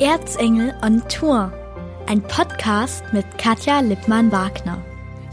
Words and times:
Erzengel 0.00 0.72
on 0.80 1.06
Tour. 1.10 1.52
Ein 2.06 2.22
Podcast 2.22 3.04
mit 3.12 3.26
Katja 3.36 3.80
Lippmann-Wagner. 3.80 4.82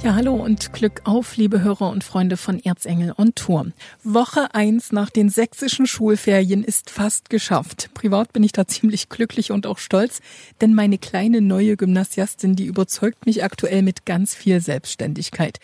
Ja, 0.04 0.14
hallo 0.14 0.33
und 0.33 0.74
Glück 0.74 1.04
auf, 1.06 1.38
liebe 1.38 1.62
Hörer 1.62 1.90
und 1.90 2.04
Freunde 2.04 2.36
von 2.36 2.59
Erzengel 2.62 3.14
on 3.17 3.33
Tour. 3.33 3.67
Woche 4.03 4.53
eins 4.53 4.92
nach 4.92 5.09
den 5.09 5.30
sächsischen 5.30 5.88
Schulferien 5.88 6.66
ist 6.66 6.90
fast 6.90 7.30
geschafft. 7.30 7.92
Privat 7.93 8.34
bin 8.34 8.43
ich 8.43 8.52
da 8.52 8.68
ziemlich 8.68 9.08
glücklich 9.08 9.54
und 9.54 9.66
auch 9.68 9.78
stolz, 9.78 10.20
denn 10.60 10.74
meine 10.74 10.98
kleine 10.98 11.40
neue 11.40 11.78
Gymnasiastin, 11.78 12.58
die 12.58 12.66
überzeugt 12.66 13.26
mich 13.26 13.46
aktuell 13.46 13.84
mit 13.84 14.06
ganz 14.06 14.36
viel 14.36 14.60
Selbstständigkeit. 14.60 15.62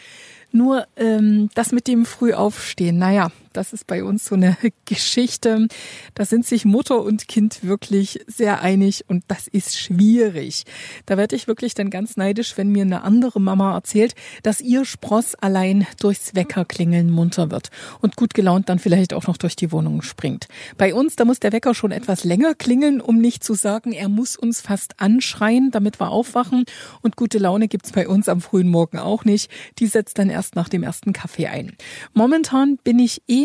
Nur 0.54 0.88
ähm, 0.96 1.50
das 1.56 1.74
mit 1.74 1.88
dem 1.88 2.06
Frühaufstehen, 2.06 2.98
naja, 2.98 3.32
das 3.54 3.74
ist 3.74 3.88
bei 3.88 4.04
uns 4.04 4.26
so 4.26 4.36
eine 4.36 4.58
Geschichte. 4.86 5.68
Da 6.14 6.26
sind 6.26 6.46
sich 6.46 6.66
Mutter 6.66 7.02
und 7.02 7.28
Kind 7.28 7.64
wirklich 7.64 8.20
sehr 8.28 8.62
einig 8.62 9.06
und 9.08 9.24
das 9.28 9.48
ist 9.48 9.80
schwierig. 9.80 10.64
Da 11.06 11.18
werde 11.18 11.36
ich 11.36 11.48
wirklich 11.48 11.74
dann 11.74 11.90
ganz 11.90 12.18
neidisch, 12.18 12.58
wenn 12.58 12.70
mir 12.70 12.84
eine 12.84 13.04
andere 13.04 13.40
Mama 13.40 13.74
erzählt, 13.74 14.16
dass 14.42 14.62
ihr 14.62 14.86
Spross 14.86 15.36
allein 15.36 15.88
durchs 16.00 16.36
Weckerklingeln 16.36 17.10
munter 17.10 17.52
wird 17.52 17.70
und 18.02 18.16
gut 18.16 18.34
gelaunt 18.34 18.70
dann 18.70 18.80
vielleicht 18.80 19.14
auch 19.14 19.28
noch 19.28 19.38
durch 19.38 19.56
die 19.56 19.72
Wohnung 19.72 20.02
springt. 20.02 20.48
Bei 20.78 20.94
uns, 20.94 21.16
da 21.16 21.26
muss 21.26 21.40
der 21.40 21.52
Wecker 21.52 21.74
schon 21.74 21.92
etwas 21.92 22.24
länger 22.24 22.56
klingeln, 22.56 23.02
um 23.02 23.18
nicht 23.18 23.44
zu 23.44 23.54
sagen, 23.54 23.92
er 23.92 24.10
muss 24.10 24.36
uns 24.36 24.62
fast 24.62 25.00
anschreien, 25.00 25.72
damit 25.72 26.00
wir 26.00 26.10
aufwachen. 26.10 26.66
Und 27.02 27.16
gute 27.16 27.38
Laune 27.38 27.68
gibt's 27.68 27.92
bei 27.92 28.08
uns 28.08 28.28
am 28.30 28.42
frühen 28.42 28.70
Morgen 28.70 29.00
auch 29.00 29.26
nicht. 29.26 29.50
Die 29.80 29.88
setzt 29.88 30.18
dann 30.18 30.30
erst 30.30 30.56
nach 30.56 30.70
dem 30.70 30.84
ersten 30.84 31.14
Kaffee 31.14 31.48
ein. 31.48 31.76
Momentan 32.14 32.78
bin 32.78 33.00
ich 33.00 33.22
eh 33.28 33.43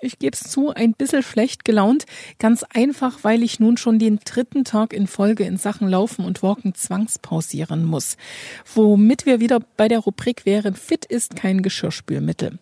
ich 0.00 0.18
gebe 0.18 0.34
es 0.34 0.50
zu, 0.50 0.70
ein 0.70 0.92
bisschen 0.92 1.22
schlecht 1.22 1.64
gelaunt. 1.64 2.04
Ganz 2.38 2.62
einfach, 2.62 3.20
weil 3.22 3.42
ich 3.42 3.60
nun 3.60 3.76
schon 3.76 3.98
den 3.98 4.18
dritten 4.24 4.64
Tag 4.64 4.92
in 4.92 5.06
Folge 5.06 5.44
in 5.44 5.56
Sachen 5.56 5.88
Laufen 5.88 6.24
und 6.24 6.42
Walken 6.42 6.74
zwangspausieren 6.74 7.84
muss. 7.84 8.16
Womit 8.74 9.26
wir 9.26 9.40
wieder 9.40 9.60
bei 9.76 9.88
der 9.88 10.00
Rubrik 10.00 10.44
wären, 10.44 10.74
fit 10.74 11.04
ist 11.04 11.36
kein 11.36 11.62
Geschirrspülmittel. 11.62 12.58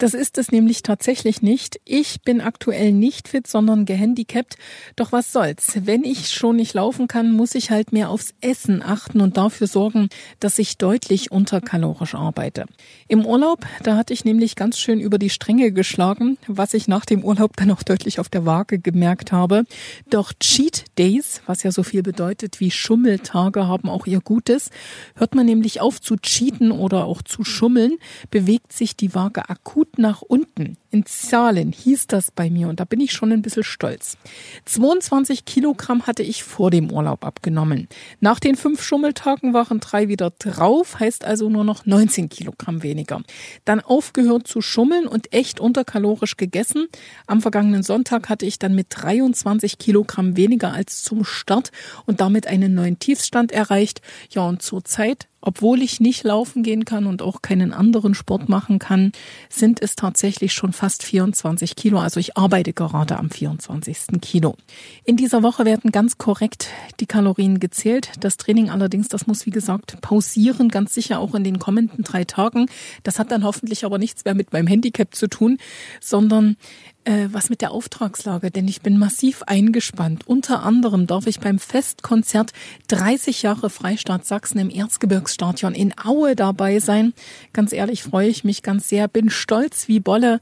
Das 0.00 0.14
ist 0.14 0.38
es 0.38 0.50
nämlich 0.50 0.82
tatsächlich 0.82 1.42
nicht. 1.42 1.78
Ich 1.84 2.22
bin 2.22 2.40
aktuell 2.40 2.90
nicht 2.90 3.28
fit, 3.28 3.46
sondern 3.46 3.84
gehandicapt. 3.84 4.56
Doch 4.96 5.12
was 5.12 5.30
soll's? 5.30 5.72
Wenn 5.74 6.04
ich 6.04 6.30
schon 6.30 6.56
nicht 6.56 6.72
laufen 6.72 7.06
kann, 7.06 7.32
muss 7.32 7.54
ich 7.54 7.70
halt 7.70 7.92
mehr 7.92 8.08
aufs 8.08 8.32
Essen 8.40 8.82
achten 8.82 9.20
und 9.20 9.36
dafür 9.36 9.66
sorgen, 9.66 10.08
dass 10.38 10.58
ich 10.58 10.78
deutlich 10.78 11.30
unterkalorisch 11.30 12.14
arbeite. 12.14 12.64
Im 13.08 13.26
Urlaub, 13.26 13.66
da 13.82 13.96
hatte 13.96 14.14
ich 14.14 14.24
nämlich 14.24 14.56
ganz 14.56 14.78
schön 14.78 15.00
über 15.00 15.18
die 15.18 15.28
Stränge 15.28 15.70
geschlagen, 15.70 16.38
was 16.46 16.72
ich 16.72 16.88
nach 16.88 17.04
dem 17.04 17.22
Urlaub 17.22 17.54
dann 17.58 17.70
auch 17.70 17.82
deutlich 17.82 18.20
auf 18.20 18.30
der 18.30 18.46
Waage 18.46 18.78
gemerkt 18.78 19.32
habe. 19.32 19.64
Doch 20.08 20.32
Cheat 20.40 20.86
Days, 20.96 21.42
was 21.44 21.62
ja 21.62 21.72
so 21.72 21.82
viel 21.82 22.02
bedeutet 22.02 22.58
wie 22.58 22.70
Schummeltage, 22.70 23.68
haben 23.68 23.90
auch 23.90 24.06
ihr 24.06 24.22
Gutes. 24.22 24.70
Hört 25.14 25.34
man 25.34 25.44
nämlich 25.44 25.82
auf 25.82 26.00
zu 26.00 26.16
cheaten 26.16 26.72
oder 26.72 27.04
auch 27.04 27.20
zu 27.20 27.44
schummeln, 27.44 27.98
bewegt 28.30 28.72
sich 28.72 28.96
die 28.96 29.14
Waage 29.14 29.50
akut 29.50 29.89
nach 29.98 30.22
unten. 30.22 30.76
In 30.90 31.06
Zahlen 31.06 31.72
hieß 31.72 32.08
das 32.08 32.30
bei 32.30 32.50
mir 32.50 32.68
und 32.68 32.80
da 32.80 32.84
bin 32.84 33.00
ich 33.00 33.12
schon 33.12 33.32
ein 33.32 33.42
bisschen 33.42 33.62
stolz. 33.62 34.16
22 34.64 35.44
Kilogramm 35.44 36.06
hatte 36.06 36.22
ich 36.22 36.44
vor 36.44 36.70
dem 36.70 36.90
Urlaub 36.90 37.24
abgenommen. 37.24 37.88
Nach 38.20 38.40
den 38.40 38.56
fünf 38.56 38.82
Schummeltagen 38.82 39.54
waren 39.54 39.80
drei 39.80 40.08
wieder 40.08 40.30
drauf, 40.30 41.00
heißt 41.00 41.24
also 41.24 41.48
nur 41.48 41.64
noch 41.64 41.86
19 41.86 42.28
Kilogramm 42.28 42.82
weniger. 42.82 43.22
Dann 43.64 43.80
aufgehört 43.80 44.46
zu 44.46 44.60
schummeln 44.60 45.06
und 45.06 45.32
echt 45.32 45.60
unterkalorisch 45.60 46.36
gegessen. 46.36 46.88
Am 47.26 47.40
vergangenen 47.40 47.82
Sonntag 47.82 48.28
hatte 48.28 48.46
ich 48.46 48.58
dann 48.58 48.74
mit 48.74 48.88
23 48.90 49.78
Kilogramm 49.78 50.36
weniger 50.36 50.72
als 50.72 51.02
zum 51.02 51.24
Start 51.24 51.70
und 52.04 52.20
damit 52.20 52.46
einen 52.46 52.74
neuen 52.74 52.98
Tiefstand 52.98 53.52
erreicht. 53.52 54.02
Ja, 54.30 54.46
und 54.46 54.60
zur 54.60 54.84
Zeit 54.84 55.29
obwohl 55.40 55.82
ich 55.82 56.00
nicht 56.00 56.24
laufen 56.24 56.62
gehen 56.62 56.84
kann 56.84 57.06
und 57.06 57.22
auch 57.22 57.42
keinen 57.42 57.72
anderen 57.72 58.14
Sport 58.14 58.48
machen 58.48 58.78
kann, 58.78 59.12
sind 59.48 59.82
es 59.82 59.96
tatsächlich 59.96 60.52
schon 60.52 60.72
fast 60.72 61.02
24 61.02 61.76
Kilo. 61.76 61.98
Also 61.98 62.20
ich 62.20 62.36
arbeite 62.36 62.72
gerade 62.72 63.16
am 63.16 63.30
24. 63.30 64.20
Kilo. 64.20 64.56
In 65.04 65.16
dieser 65.16 65.42
Woche 65.42 65.64
werden 65.64 65.92
ganz 65.92 66.18
korrekt 66.18 66.68
die 67.00 67.06
Kalorien 67.06 67.60
gezählt. 67.60 68.10
Das 68.20 68.36
Training 68.36 68.70
allerdings, 68.70 69.08
das 69.08 69.26
muss 69.26 69.46
wie 69.46 69.50
gesagt 69.50 70.00
pausieren, 70.00 70.68
ganz 70.68 70.94
sicher 70.94 71.20
auch 71.20 71.34
in 71.34 71.44
den 71.44 71.58
kommenden 71.58 72.04
drei 72.04 72.24
Tagen. 72.24 72.66
Das 73.02 73.18
hat 73.18 73.30
dann 73.30 73.44
hoffentlich 73.44 73.84
aber 73.84 73.98
nichts 73.98 74.24
mehr 74.24 74.34
mit 74.34 74.52
meinem 74.52 74.66
Handicap 74.66 75.14
zu 75.14 75.28
tun, 75.28 75.58
sondern 76.00 76.56
äh, 77.04 77.28
was 77.32 77.50
mit 77.50 77.60
der 77.60 77.70
Auftragslage, 77.70 78.50
denn 78.50 78.68
ich 78.68 78.82
bin 78.82 78.98
massiv 78.98 79.42
eingespannt. 79.44 80.26
Unter 80.26 80.62
anderem 80.62 81.06
darf 81.06 81.26
ich 81.26 81.40
beim 81.40 81.58
Festkonzert 81.58 82.52
30 82.88 83.42
Jahre 83.42 83.70
Freistaat 83.70 84.26
Sachsen 84.26 84.58
im 84.58 84.70
Erzgebirgsstadion 84.70 85.74
in 85.74 85.94
Aue 86.02 86.36
dabei 86.36 86.78
sein. 86.78 87.12
Ganz 87.52 87.72
ehrlich 87.72 88.02
freue 88.02 88.28
ich 88.28 88.44
mich 88.44 88.62
ganz 88.62 88.88
sehr, 88.88 89.08
bin 89.08 89.30
stolz 89.30 89.88
wie 89.88 90.00
Bolle 90.00 90.40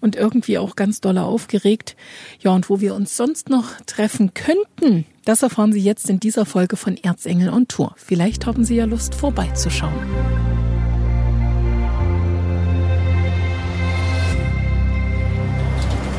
und 0.00 0.16
irgendwie 0.16 0.58
auch 0.58 0.76
ganz 0.76 1.00
dolle 1.00 1.22
aufgeregt. 1.22 1.96
Ja, 2.40 2.52
und 2.52 2.68
wo 2.70 2.80
wir 2.80 2.94
uns 2.94 3.16
sonst 3.16 3.48
noch 3.48 3.80
treffen 3.86 4.34
könnten, 4.34 5.06
das 5.24 5.42
erfahren 5.42 5.72
Sie 5.72 5.80
jetzt 5.80 6.10
in 6.10 6.18
dieser 6.18 6.46
Folge 6.46 6.76
von 6.76 6.96
Erzengel 6.96 7.50
on 7.50 7.68
Tour. 7.68 7.94
Vielleicht 7.96 8.46
haben 8.46 8.64
Sie 8.64 8.76
ja 8.76 8.84
Lust 8.84 9.14
vorbeizuschauen. 9.14 10.49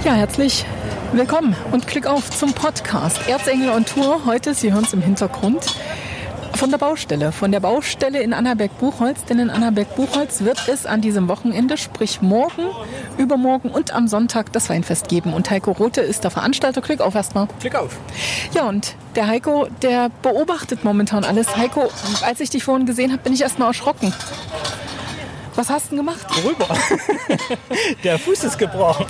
Ja, 0.03 0.13
herzlich 0.13 0.65
willkommen 1.13 1.55
und 1.71 1.85
Glück 1.85 2.07
auf 2.07 2.31
zum 2.31 2.53
Podcast 2.53 3.27
Erzengel 3.27 3.69
und 3.69 3.87
Tour. 3.87 4.25
Heute, 4.25 4.55
Sie 4.55 4.73
hören 4.73 4.83
es 4.83 4.93
im 4.93 5.01
Hintergrund, 5.01 5.63
von 6.55 6.71
der 6.71 6.79
Baustelle. 6.79 7.31
Von 7.31 7.51
der 7.51 7.59
Baustelle 7.59 8.21
in 8.21 8.33
Annaberg-Buchholz. 8.33 9.25
Denn 9.25 9.39
in 9.39 9.49
Annaberg-Buchholz 9.49 10.41
wird 10.43 10.67
es 10.67 10.85
an 10.85 11.01
diesem 11.01 11.27
Wochenende, 11.27 11.77
sprich 11.77 12.21
morgen, 12.21 12.65
übermorgen 13.17 13.69
und 13.69 13.93
am 13.93 14.07
Sonntag 14.07 14.51
das 14.53 14.69
Weinfest 14.69 15.07
geben. 15.07 15.33
Und 15.33 15.49
Heiko 15.49 15.71
Rote 15.71 16.01
ist 16.01 16.23
der 16.23 16.31
Veranstalter. 16.31 16.81
Glück 16.81 17.01
auf 17.01 17.15
erstmal. 17.15 17.47
Glück 17.59 17.75
auf. 17.75 17.97
Ja, 18.53 18.67
und 18.69 18.95
der 19.15 19.27
Heiko, 19.27 19.67
der 19.81 20.09
beobachtet 20.21 20.83
momentan 20.83 21.23
alles. 21.23 21.57
Heiko, 21.57 21.89
als 22.25 22.39
ich 22.39 22.49
dich 22.49 22.63
vorhin 22.63 22.85
gesehen 22.85 23.11
habe, 23.11 23.21
bin 23.21 23.33
ich 23.33 23.41
erstmal 23.41 23.69
erschrocken. 23.69 24.13
Was 25.55 25.69
hast 25.69 25.87
du 25.91 25.95
denn 25.95 26.05
gemacht? 26.05 26.25
Worüber? 26.43 26.67
Der 28.03 28.17
Fuß 28.17 28.43
ist 28.45 28.57
gebrochen. 28.57 29.05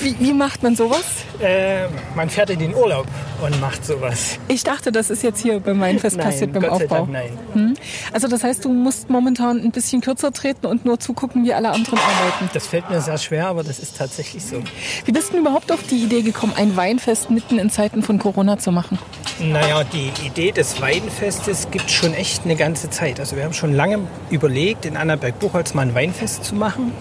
Wie, 0.00 0.18
wie 0.18 0.32
macht 0.32 0.62
man 0.62 0.76
sowas? 0.76 1.04
Äh, 1.40 1.86
man 2.14 2.28
fährt 2.28 2.50
in 2.50 2.58
den 2.58 2.74
Urlaub 2.74 3.06
und 3.42 3.60
macht 3.60 3.84
sowas. 3.84 4.38
Ich 4.48 4.64
dachte, 4.64 4.92
das 4.92 5.10
ist 5.10 5.22
jetzt 5.22 5.40
hier 5.40 5.60
beim 5.60 5.80
Weinfest 5.80 6.18
passiert 6.18 6.52
beim 6.52 6.62
Gott 6.62 6.72
Aufbau. 6.72 6.88
Sei 6.88 6.96
Dank, 6.96 7.12
nein. 7.12 7.38
Hm? 7.52 7.74
Also 8.12 8.28
das 8.28 8.44
heißt, 8.44 8.64
du 8.64 8.72
musst 8.72 9.10
momentan 9.10 9.60
ein 9.60 9.70
bisschen 9.70 10.00
kürzer 10.00 10.32
treten 10.32 10.66
und 10.66 10.84
nur 10.84 10.98
zugucken, 10.98 11.44
wie 11.44 11.52
alle 11.52 11.70
anderen 11.70 11.98
arbeiten. 11.98 12.50
Das 12.52 12.66
fällt 12.66 12.90
mir 12.90 13.00
sehr 13.00 13.18
schwer, 13.18 13.46
aber 13.48 13.62
das 13.62 13.78
ist 13.78 13.96
tatsächlich 13.96 14.44
so. 14.44 14.62
Wie 15.04 15.12
bist 15.12 15.28
du 15.28 15.32
denn 15.34 15.42
überhaupt 15.42 15.70
auf 15.72 15.82
die 15.84 16.02
Idee 16.02 16.22
gekommen, 16.22 16.52
ein 16.56 16.76
Weinfest 16.76 17.30
mitten 17.30 17.58
in 17.58 17.70
Zeiten 17.70 18.02
von 18.02 18.18
Corona 18.18 18.58
zu 18.58 18.72
machen? 18.72 18.98
Naja, 19.40 19.84
die 19.84 20.10
Idee 20.26 20.50
des 20.50 20.80
Weinfestes 20.80 21.68
gibt 21.70 21.90
schon 21.90 22.12
echt 22.12 22.44
eine 22.44 22.56
ganze 22.56 22.90
Zeit. 22.90 23.20
Also 23.20 23.36
wir 23.36 23.44
haben 23.44 23.52
schon 23.52 23.72
lange 23.72 24.00
überlegt, 24.30 24.84
in 24.84 24.96
Annaberg-Buchholz 24.96 25.74
mal 25.74 25.82
ein 25.82 25.94
Weinfest 25.94 26.44
zu 26.44 26.56
machen. 26.56 26.92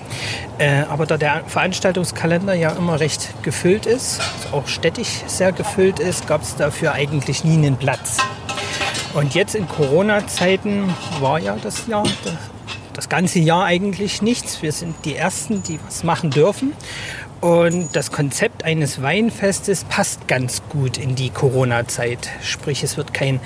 Äh, 0.59 0.83
aber 0.89 1.05
da 1.05 1.17
der 1.17 1.43
Veranstaltungskalender 1.47 2.53
ja 2.53 2.71
immer 2.71 2.99
recht 2.99 3.33
gefüllt 3.43 3.85
ist, 3.85 4.19
also 4.19 4.57
auch 4.57 4.67
städtisch 4.67 5.21
sehr 5.25 5.51
gefüllt 5.51 5.99
ist, 5.99 6.26
gab 6.27 6.41
es 6.43 6.55
dafür 6.55 6.93
eigentlich 6.93 7.43
nie 7.43 7.53
einen 7.53 7.77
Platz. 7.77 8.17
Und 9.13 9.33
jetzt 9.33 9.55
in 9.55 9.67
Corona-Zeiten 9.67 10.93
war 11.21 11.39
ja 11.39 11.55
das 11.55 11.87
Jahr, 11.87 12.03
das, 12.93 13.09
ganze 13.09 13.39
Jahr 13.39 13.63
eigentlich 13.63 14.21
nichts. 14.21 14.61
Wir 14.61 14.71
sind 14.71 14.95
die 15.05 15.15
Ersten, 15.15 15.63
die 15.63 15.79
was 15.85 16.03
machen 16.03 16.29
dürfen. 16.29 16.73
Und 17.39 17.95
das 17.95 18.11
Konzept 18.11 18.63
eines 18.63 19.01
Weinfestes 19.01 19.85
passt 19.85 20.27
ganz 20.27 20.61
gut 20.69 20.97
in 20.97 21.15
die 21.15 21.29
Corona-Zeit. 21.29 22.29
Sprich, 22.41 22.83
es 22.83 22.97
wird 22.97 23.13
kein, 23.13 23.39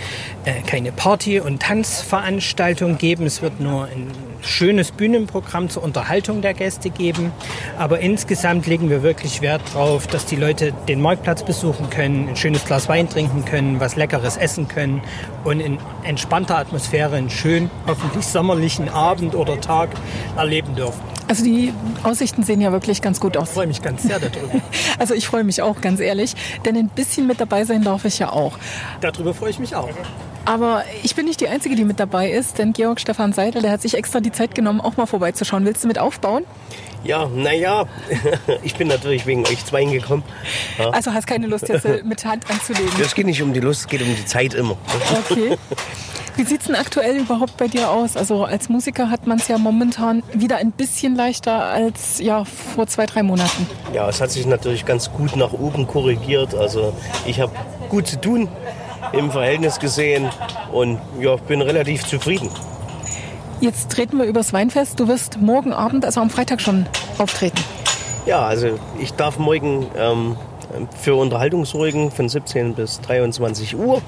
äh, 0.45 0.61
keine 0.65 0.91
Party- 0.91 1.39
und 1.39 1.61
Tanzveranstaltung 1.61 2.97
geben. 2.97 3.25
Es 3.25 3.41
wird 3.41 3.59
nur 3.59 3.85
ein 3.85 4.07
schönes 4.41 4.91
Bühnenprogramm 4.91 5.69
zur 5.69 5.83
Unterhaltung 5.83 6.41
der 6.41 6.53
Gäste 6.53 6.89
geben. 6.89 7.31
Aber 7.77 7.99
insgesamt 7.99 8.67
legen 8.67 8.89
wir 8.89 9.03
wirklich 9.03 9.41
Wert 9.41 9.61
darauf, 9.73 10.07
dass 10.07 10.25
die 10.25 10.35
Leute 10.35 10.73
den 10.87 11.01
Marktplatz 11.01 11.43
besuchen 11.43 11.89
können, 11.89 12.29
ein 12.29 12.35
schönes 12.35 12.65
Glas 12.65 12.89
Wein 12.89 13.09
trinken 13.09 13.45
können, 13.45 13.79
was 13.79 13.95
Leckeres 13.95 14.37
essen 14.37 14.67
können 14.67 15.01
und 15.43 15.59
in 15.59 15.77
entspannter 16.03 16.57
Atmosphäre 16.57 17.15
einen 17.15 17.29
schönen, 17.29 17.69
hoffentlich 17.87 18.25
sommerlichen 18.25 18.89
Abend 18.89 19.35
oder 19.35 19.59
Tag 19.59 19.89
erleben 20.37 20.75
dürfen. 20.75 21.01
Also 21.27 21.45
die 21.45 21.73
Aussichten 22.03 22.43
sehen 22.43 22.59
ja 22.59 22.73
wirklich 22.73 23.01
ganz 23.01 23.21
gut 23.21 23.37
aus. 23.37 23.49
Ich 23.49 23.53
freue 23.53 23.67
mich 23.67 23.81
ganz 23.81 24.03
sehr 24.03 24.19
darüber. 24.19 24.61
Also 24.99 25.13
ich 25.13 25.25
freue 25.25 25.43
mich 25.43 25.61
auch, 25.61 25.81
ganz 25.81 25.99
ehrlich, 25.99 26.35
denn 26.65 26.75
ein 26.75 26.89
bisschen 26.89 27.25
mit 27.25 27.39
dabei 27.39 27.63
sein 27.63 27.83
darf 27.83 28.05
ich 28.05 28.19
ja 28.19 28.31
auch. 28.31 28.57
darüber 28.99 29.33
freue 29.33 29.49
ich 29.49 29.57
mich 29.57 29.75
auch. 29.75 29.89
Aber 30.51 30.83
ich 31.01 31.15
bin 31.15 31.27
nicht 31.27 31.39
die 31.39 31.47
Einzige, 31.47 31.77
die 31.77 31.85
mit 31.85 31.97
dabei 31.97 32.29
ist, 32.29 32.57
denn 32.57 32.73
Georg 32.73 32.99
Stefan 32.99 33.31
Seidel, 33.31 33.61
der 33.61 33.71
hat 33.71 33.81
sich 33.81 33.93
extra 33.93 34.19
die 34.19 34.33
Zeit 34.33 34.53
genommen, 34.53 34.81
auch 34.81 34.97
mal 34.97 35.05
vorbeizuschauen. 35.05 35.63
Willst 35.63 35.85
du 35.85 35.87
mit 35.87 35.97
aufbauen? 35.97 36.43
Ja, 37.05 37.29
naja, 37.33 37.85
ich 38.61 38.75
bin 38.75 38.89
natürlich 38.89 39.25
wegen 39.25 39.47
euch 39.47 39.63
zweien 39.63 39.93
gekommen. 39.93 40.23
Ja. 40.77 40.89
Also 40.89 41.13
hast 41.13 41.25
keine 41.25 41.47
Lust 41.47 41.69
jetzt 41.69 41.85
äh, 41.85 42.03
mit 42.03 42.25
Hand 42.25 42.51
anzulegen? 42.51 42.91
Es 43.01 43.15
geht 43.15 43.27
nicht 43.27 43.41
um 43.41 43.53
die 43.53 43.61
Lust, 43.61 43.81
es 43.81 43.87
geht 43.87 44.01
um 44.01 44.13
die 44.13 44.25
Zeit 44.25 44.53
immer. 44.53 44.75
Okay. 45.29 45.57
Wie 46.35 46.43
sieht 46.43 46.59
es 46.59 46.67
denn 46.67 46.75
aktuell 46.75 47.19
überhaupt 47.19 47.55
bei 47.55 47.69
dir 47.69 47.89
aus? 47.89 48.17
Also 48.17 48.43
als 48.43 48.67
Musiker 48.67 49.09
hat 49.09 49.27
man 49.27 49.37
es 49.37 49.47
ja 49.47 49.57
momentan 49.57 50.21
wieder 50.33 50.57
ein 50.57 50.73
bisschen 50.73 51.15
leichter 51.15 51.63
als 51.63 52.19
ja, 52.19 52.43
vor 52.43 52.87
zwei, 52.87 53.05
drei 53.05 53.23
Monaten. 53.23 53.67
Ja, 53.93 54.09
es 54.09 54.19
hat 54.19 54.31
sich 54.31 54.45
natürlich 54.45 54.85
ganz 54.85 55.13
gut 55.13 55.37
nach 55.37 55.53
oben 55.53 55.87
korrigiert. 55.87 56.55
Also 56.55 56.93
ich 57.25 57.39
habe 57.39 57.53
gut 57.87 58.07
zu 58.07 58.19
tun 58.19 58.49
im 59.13 59.31
Verhältnis 59.31 59.79
gesehen 59.79 60.29
und 60.71 60.99
ja, 61.19 61.35
bin 61.35 61.61
relativ 61.61 62.05
zufrieden. 62.05 62.49
Jetzt 63.59 63.91
treten 63.91 64.17
wir 64.17 64.25
übers 64.25 64.53
Weinfest. 64.53 64.99
Du 64.99 65.07
wirst 65.07 65.39
morgen 65.39 65.71
Abend, 65.73 66.03
also 66.05 66.19
am 66.19 66.29
Freitag 66.29 66.61
schon 66.61 66.87
auftreten. 67.17 67.59
Ja, 68.25 68.45
also 68.45 68.79
ich 68.99 69.13
darf 69.13 69.37
morgen 69.37 69.87
ähm, 69.95 70.35
für 70.99 71.15
Unterhaltungsruhigen 71.15 72.11
von 72.11 72.29
17 72.29 72.73
bis 72.73 73.01
23 73.01 73.77
Uhr 73.77 74.01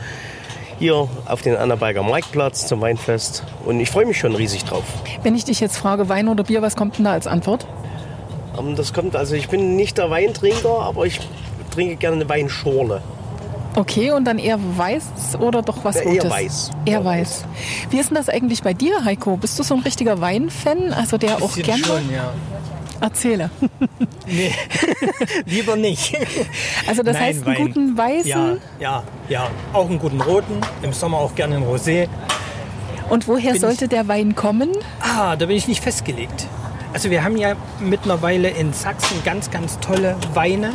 hier 0.79 1.07
auf 1.27 1.41
den 1.41 1.55
Annaberger 1.55 2.03
Marktplatz 2.03 2.67
zum 2.67 2.81
Weinfest. 2.81 3.43
Und 3.65 3.79
ich 3.79 3.89
freue 3.89 4.05
mich 4.05 4.17
schon 4.17 4.35
riesig 4.35 4.65
drauf. 4.65 4.83
Wenn 5.21 5.35
ich 5.35 5.45
dich 5.45 5.59
jetzt 5.59 5.77
frage, 5.77 6.09
Wein 6.09 6.27
oder 6.27 6.43
Bier, 6.43 6.61
was 6.61 6.75
kommt 6.75 6.97
denn 6.97 7.05
da 7.05 7.11
als 7.11 7.27
Antwort? 7.27 7.67
Ähm, 8.57 8.75
das 8.75 8.93
kommt, 8.93 9.15
also 9.15 9.35
ich 9.35 9.49
bin 9.49 9.75
nicht 9.75 9.97
der 9.97 10.09
Weintrinker, 10.09 10.79
aber 10.81 11.05
ich 11.05 11.19
trinke 11.71 11.95
gerne 11.95 12.17
eine 12.17 12.29
Weinschorle. 12.29 13.01
Okay, 13.75 14.11
und 14.11 14.25
dann 14.25 14.37
eher 14.37 14.59
weiß 14.77 15.37
oder 15.39 15.61
doch 15.61 15.83
was 15.83 15.97
Rotes? 15.97 16.23
eher 16.23 16.29
weiß. 16.29 16.71
Eher 16.85 16.93
Ja, 16.99 17.05
weiß. 17.05 17.45
Wie 17.89 17.97
ist 17.97 18.09
denn 18.09 18.15
das 18.15 18.29
eigentlich 18.29 18.61
bei 18.61 18.73
dir, 18.73 19.03
Heiko? 19.03 19.35
Bist 19.37 19.57
du 19.57 19.63
so 19.63 19.73
ein 19.75 19.81
richtiger 19.81 20.21
Weinfan? 20.21 20.93
Also 20.93 21.17
der 21.17 21.41
auch 21.41 21.55
gerne 21.55 21.83
schon, 21.83 22.11
ja. 22.11 22.31
erzähle. 23.01 23.49
Nee, 24.25 24.53
lieber 25.45 25.75
nicht. 25.75 26.15
Also 26.87 27.03
das 27.03 27.15
Nein, 27.15 27.23
heißt 27.25 27.45
einen 27.45 27.55
Wein. 27.57 27.65
guten 27.67 27.97
weißen. 27.97 28.27
Ja, 28.29 28.55
ja, 28.79 29.03
ja. 29.27 29.49
Auch 29.73 29.89
einen 29.89 29.99
guten 29.99 30.21
roten. 30.21 30.61
Im 30.81 30.93
Sommer 30.93 31.17
auch 31.17 31.35
gerne 31.35 31.57
einen 31.57 31.65
Rosé. 31.65 32.07
Und 33.09 33.27
woher 33.27 33.51
Bin 33.51 33.61
sollte 33.61 33.89
der 33.89 34.07
Wein 34.07 34.33
kommen? 34.33 34.71
Ah, 35.01 35.35
da 35.35 35.45
bin 35.45 35.57
ich 35.57 35.67
nicht 35.67 35.83
festgelegt. 35.83 36.47
Also 36.93 37.09
wir 37.09 37.23
haben 37.23 37.35
ja 37.35 37.55
mittlerweile 37.79 38.49
in 38.49 38.71
Sachsen 38.71 39.17
ganz, 39.25 39.51
ganz 39.51 39.77
tolle 39.81 40.15
Weine. 40.33 40.71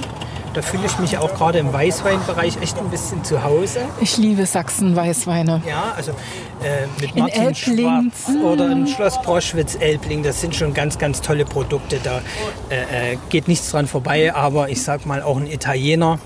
Da 0.54 0.62
fühle 0.62 0.86
ich 0.86 0.98
mich 0.98 1.18
auch 1.18 1.34
gerade 1.34 1.58
im 1.58 1.72
Weißweinbereich 1.72 2.60
echt 2.62 2.78
ein 2.78 2.88
bisschen 2.90 3.22
zu 3.24 3.44
Hause. 3.44 3.80
Ich 4.00 4.16
liebe 4.16 4.46
Sachsen-Weißweine. 4.46 5.62
Ja, 5.68 5.92
also 5.96 6.12
äh, 6.12 6.86
mit 7.00 7.14
In 7.14 7.22
Martin. 7.22 7.54
Schwarz 7.54 8.36
oder 8.44 8.70
in 8.70 8.86
Schloss 8.86 9.20
Broschwitz, 9.22 9.76
Elbling, 9.78 10.22
das 10.22 10.40
sind 10.40 10.54
schon 10.54 10.74
ganz, 10.74 10.98
ganz 10.98 11.20
tolle 11.20 11.44
Produkte. 11.44 12.00
Da 12.02 12.22
äh, 12.70 13.12
äh, 13.12 13.18
geht 13.28 13.48
nichts 13.48 13.70
dran 13.70 13.86
vorbei, 13.86 14.34
aber 14.34 14.68
ich 14.68 14.82
sag 14.82 15.06
mal, 15.06 15.22
auch 15.22 15.36
ein 15.36 15.46
Italiener 15.46 16.18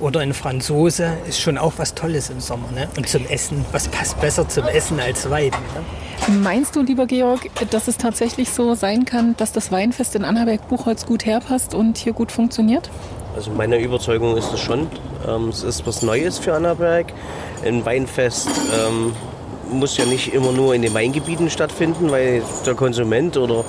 oder 0.00 0.20
ein 0.20 0.34
Franzose 0.34 1.16
ist 1.28 1.40
schon 1.40 1.58
auch 1.58 1.74
was 1.76 1.94
Tolles 1.94 2.30
im 2.30 2.40
Sommer. 2.40 2.70
Ne? 2.72 2.88
Und 2.96 3.08
zum 3.08 3.26
Essen, 3.26 3.64
was 3.72 3.88
passt 3.88 4.20
besser 4.20 4.48
zum 4.48 4.66
Essen 4.66 4.98
als 4.98 5.28
Wein? 5.30 5.50
Ne? 5.50 6.34
Meinst 6.42 6.76
du, 6.76 6.82
lieber 6.82 7.06
Georg, 7.06 7.48
dass 7.70 7.88
es 7.88 7.96
tatsächlich 7.96 8.50
so 8.50 8.74
sein 8.74 9.04
kann, 9.04 9.36
dass 9.36 9.52
das 9.52 9.72
Weinfest 9.72 10.14
in 10.16 10.24
Annaberg-Buchholz 10.24 11.06
gut 11.06 11.24
herpasst 11.24 11.74
und 11.74 11.98
hier 11.98 12.12
gut 12.12 12.32
funktioniert? 12.32 12.90
Also 13.40 13.52
meine 13.52 13.78
Überzeugung 13.78 14.36
ist 14.36 14.52
es 14.52 14.60
schon. 14.60 14.86
Ähm, 15.26 15.48
es 15.48 15.62
ist 15.62 15.86
was 15.86 16.02
Neues 16.02 16.38
für 16.38 16.52
Annaberg. 16.52 17.06
Ein 17.64 17.86
Weinfest 17.86 18.50
ähm, 18.70 19.14
muss 19.72 19.96
ja 19.96 20.04
nicht 20.04 20.34
immer 20.34 20.52
nur 20.52 20.74
in 20.74 20.82
den 20.82 20.92
Weingebieten 20.92 21.48
stattfinden, 21.48 22.10
weil 22.10 22.42
der 22.66 22.74
Konsument 22.74 23.38
oder 23.38 23.64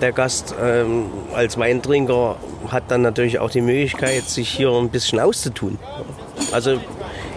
der 0.00 0.12
Gast 0.12 0.54
ähm, 0.62 1.06
als 1.34 1.58
Weintrinker 1.58 2.36
hat 2.68 2.84
dann 2.92 3.02
natürlich 3.02 3.40
auch 3.40 3.50
die 3.50 3.60
Möglichkeit, 3.60 4.22
sich 4.28 4.48
hier 4.48 4.70
ein 4.70 4.88
bisschen 4.88 5.18
auszutun. 5.18 5.80
Also 6.52 6.78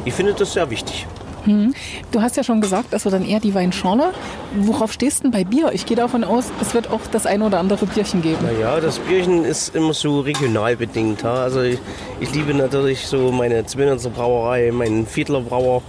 ich 0.05 0.13
finde 0.13 0.35
das 0.35 0.53
sehr 0.53 0.69
wichtig. 0.69 1.07
Du 2.11 2.21
hast 2.21 2.37
ja 2.37 2.43
schon 2.43 2.61
gesagt, 2.61 2.93
also 2.93 3.09
dann 3.09 3.25
eher 3.25 3.39
die 3.39 3.53
Weinschorle. 3.53 4.13
Worauf 4.55 4.91
stehst 4.91 5.19
du 5.19 5.23
denn 5.23 5.31
bei 5.31 5.43
Bier? 5.43 5.71
Ich 5.73 5.85
gehe 5.85 5.97
davon 5.97 6.23
aus, 6.23 6.45
es 6.61 6.73
wird 6.73 6.89
auch 6.89 7.01
das 7.11 7.25
ein 7.25 7.41
oder 7.41 7.59
andere 7.59 7.85
Bierchen 7.85 8.21
geben. 8.21 8.37
Naja, 8.43 8.79
das 8.79 8.99
Bierchen 8.99 9.45
ist 9.45 9.75
immer 9.75 9.93
so 9.93 10.21
regional 10.21 10.75
bedingt. 10.75 11.23
Ja? 11.23 11.35
Also 11.35 11.61
ich, 11.61 11.79
ich 12.19 12.33
liebe 12.33 12.53
natürlich 12.53 13.05
so 13.07 13.31
meine 13.31 13.65
Zwinnerzer 13.65 14.09
Brauerei, 14.09 14.71
meinen 14.71 15.05
Fiedler 15.05 15.41
Brauer. 15.41 15.81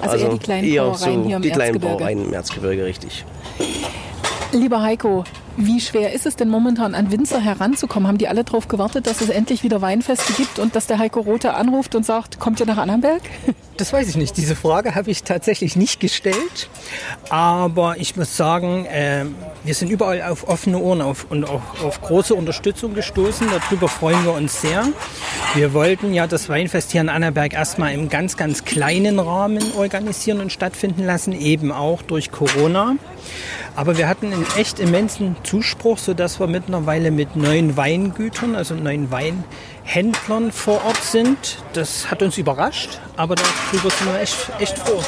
Also 0.00 0.26
eher 0.26 0.32
die 0.32 0.38
kleinen 0.38 0.68
eher 0.68 0.84
Brauereien 0.84 1.24
hier 1.24 1.36
im 1.36 1.42
Die 1.42 1.50
kleinen 1.50 1.74
Erzgebirge. 1.74 1.96
Brauereien 1.96 2.24
im 2.24 2.32
Erzgebirge, 2.32 2.84
richtig. 2.84 3.24
Lieber 4.52 4.82
Heiko, 4.82 5.24
wie 5.56 5.80
schwer 5.80 6.12
ist 6.12 6.26
es 6.26 6.36
denn 6.36 6.48
momentan 6.48 6.94
an 6.94 7.10
Winzer 7.10 7.40
heranzukommen? 7.40 8.08
Haben 8.08 8.18
die 8.18 8.28
alle 8.28 8.44
darauf 8.44 8.68
gewartet, 8.68 9.06
dass 9.06 9.20
es 9.20 9.28
endlich 9.28 9.62
wieder 9.62 9.82
Weinfeste 9.82 10.32
gibt 10.34 10.58
und 10.58 10.76
dass 10.76 10.86
der 10.86 10.98
Heiko 10.98 11.20
Rothe 11.20 11.54
anruft 11.54 11.94
und 11.94 12.06
sagt, 12.06 12.38
kommt 12.38 12.60
ihr 12.60 12.66
nach 12.66 12.78
Annenberg? 12.78 13.22
Das 13.76 13.94
weiß 13.94 14.10
ich 14.10 14.16
nicht. 14.16 14.36
Diese 14.36 14.56
Frage 14.56 14.94
habe 14.94 15.10
ich 15.10 15.22
tatsächlich 15.22 15.74
nicht 15.74 16.00
gestellt. 16.00 16.68
Aber 17.30 17.96
ich 17.96 18.14
muss 18.14 18.36
sagen, 18.36 18.84
äh, 18.84 19.24
wir 19.62 19.74
sind 19.74 19.90
überall 19.90 20.22
auf 20.22 20.48
offene 20.48 20.78
Ohren 20.78 21.02
auf, 21.02 21.26
und 21.28 21.44
auch 21.44 21.82
auf 21.84 22.00
große 22.00 22.34
Unterstützung 22.34 22.94
gestoßen. 22.94 23.46
Darüber 23.50 23.88
freuen 23.88 24.24
wir 24.24 24.32
uns 24.32 24.60
sehr. 24.60 24.86
Wir 25.54 25.74
wollten 25.74 26.14
ja 26.14 26.26
das 26.26 26.48
Weinfest 26.48 26.92
hier 26.92 27.02
in 27.02 27.08
Annaberg 27.08 27.52
erstmal 27.52 27.92
im 27.92 28.08
ganz, 28.08 28.36
ganz 28.36 28.64
kleinen 28.64 29.18
Rahmen 29.18 29.62
organisieren 29.76 30.40
und 30.40 30.50
stattfinden 30.50 31.04
lassen, 31.04 31.32
eben 31.32 31.72
auch 31.72 32.00
durch 32.02 32.30
Corona. 32.30 32.96
Aber 33.76 33.98
wir 33.98 34.08
hatten 34.08 34.32
einen 34.32 34.46
echt 34.56 34.80
immensen 34.80 35.36
Zuspruch, 35.42 35.98
sodass 35.98 36.40
wir 36.40 36.46
mittlerweile 36.46 37.10
mit 37.10 37.36
neun 37.36 37.76
Weingütern, 37.76 38.54
also 38.54 38.74
neun 38.74 39.10
Weinhändlern 39.10 40.52
vor 40.52 40.84
Ort 40.84 41.02
sind. 41.02 41.58
Das 41.74 42.10
hat 42.10 42.22
uns 42.22 42.38
überrascht, 42.38 42.98
aber 43.16 43.34
darüber 43.34 43.90
sind 43.90 44.12
wir 44.12 44.20
echt, 44.20 44.36
echt 44.58 44.78
froh. 44.78 45.02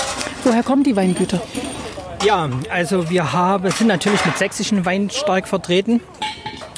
Woher 0.44 0.62
kommen 0.62 0.84
die 0.84 0.94
Weingüter? 0.94 1.40
Ja, 2.24 2.48
also 2.70 3.10
wir 3.10 3.32
haben, 3.32 3.70
sind 3.72 3.88
natürlich 3.88 4.24
mit 4.24 4.38
sächsischen 4.38 4.84
Wein 4.86 5.10
stark 5.10 5.48
vertreten. 5.48 6.00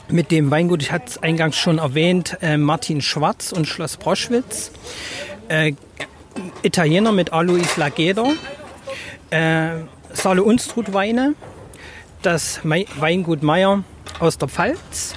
Mit 0.09 0.31
dem 0.31 0.51
Weingut, 0.51 0.83
ich 0.83 0.93
hatte 0.93 1.05
es 1.09 1.23
eingangs 1.23 1.57
schon 1.57 1.79
erwähnt, 1.79 2.39
äh, 2.43 2.57
Martin 2.57 3.01
Schwarz 3.03 3.53
und 3.53 3.67
Schloss 3.67 3.97
Broschwitz. 3.97 4.71
Äh, 5.49 5.73
Italiener 6.63 7.13
mit 7.13 7.33
Alois 7.33 7.77
Lageder. 7.77 8.27
Äh, 9.31 9.71
Saale 10.13 10.43
Unstrut 10.43 10.93
Weine. 10.93 11.35
Das 12.23 12.61
Mei- 12.65 12.87
Weingut 12.97 13.43
Meier 13.43 13.85
aus 14.21 14.39
der 14.39 14.49
Pfalz. 14.49 15.15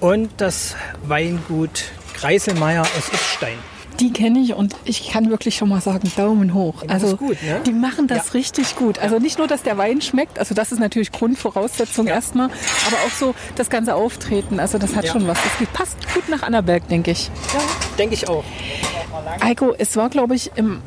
Und 0.00 0.30
das 0.38 0.74
Weingut 1.06 1.84
Kreiselmeier 2.14 2.82
aus 2.82 3.08
Iffstein. 3.12 3.58
Die 4.00 4.12
kenne 4.12 4.40
ich 4.40 4.54
und 4.54 4.74
ich 4.84 5.08
kann 5.10 5.30
wirklich 5.30 5.56
schon 5.56 5.68
mal 5.68 5.80
sagen, 5.80 6.10
Daumen 6.16 6.52
hoch. 6.54 6.82
das 6.82 7.04
Also 7.04 7.16
gut, 7.16 7.40
ne? 7.42 7.60
die 7.64 7.72
machen 7.72 8.08
das 8.08 8.26
Ja. 8.28 8.32
richtig 8.32 8.74
gut. 8.76 8.98
Also 8.98 9.18
nicht 9.18 9.38
nur, 9.38 9.46
dass 9.46 9.62
der 9.62 9.78
Wein 9.78 10.00
schmeckt, 10.00 10.38
also 10.38 10.54
das 10.54 10.72
ist 10.72 10.78
natürlich 10.80 11.12
Grundvoraussetzung 11.12 12.06
erstmal, 12.08 12.46
aber 12.86 12.96
auch 13.06 13.10
so 13.16 13.34
das 13.54 13.70
ganze 13.70 13.94
Auftreten. 13.94 14.58
Also 14.58 14.78
das 14.78 14.96
hat 14.96 15.04
Ja. 15.04 15.12
schon 15.12 15.26
was. 15.28 15.38
Das 15.58 15.68
passt 15.72 15.96
gut 16.14 16.28
nach 16.28 16.42
Annaberg, 16.42 16.88
denke 16.88 17.12
ich. 17.12 17.30
Ja, 17.52 17.60
denke 17.98 18.14
ich 18.14 18.28
auch. 18.28 18.44
Heiko, 19.42 19.74
es 19.78 19.96
war, 19.96 20.08
glaube 20.10 20.34
ich, 20.34 20.50
im, 20.56 20.80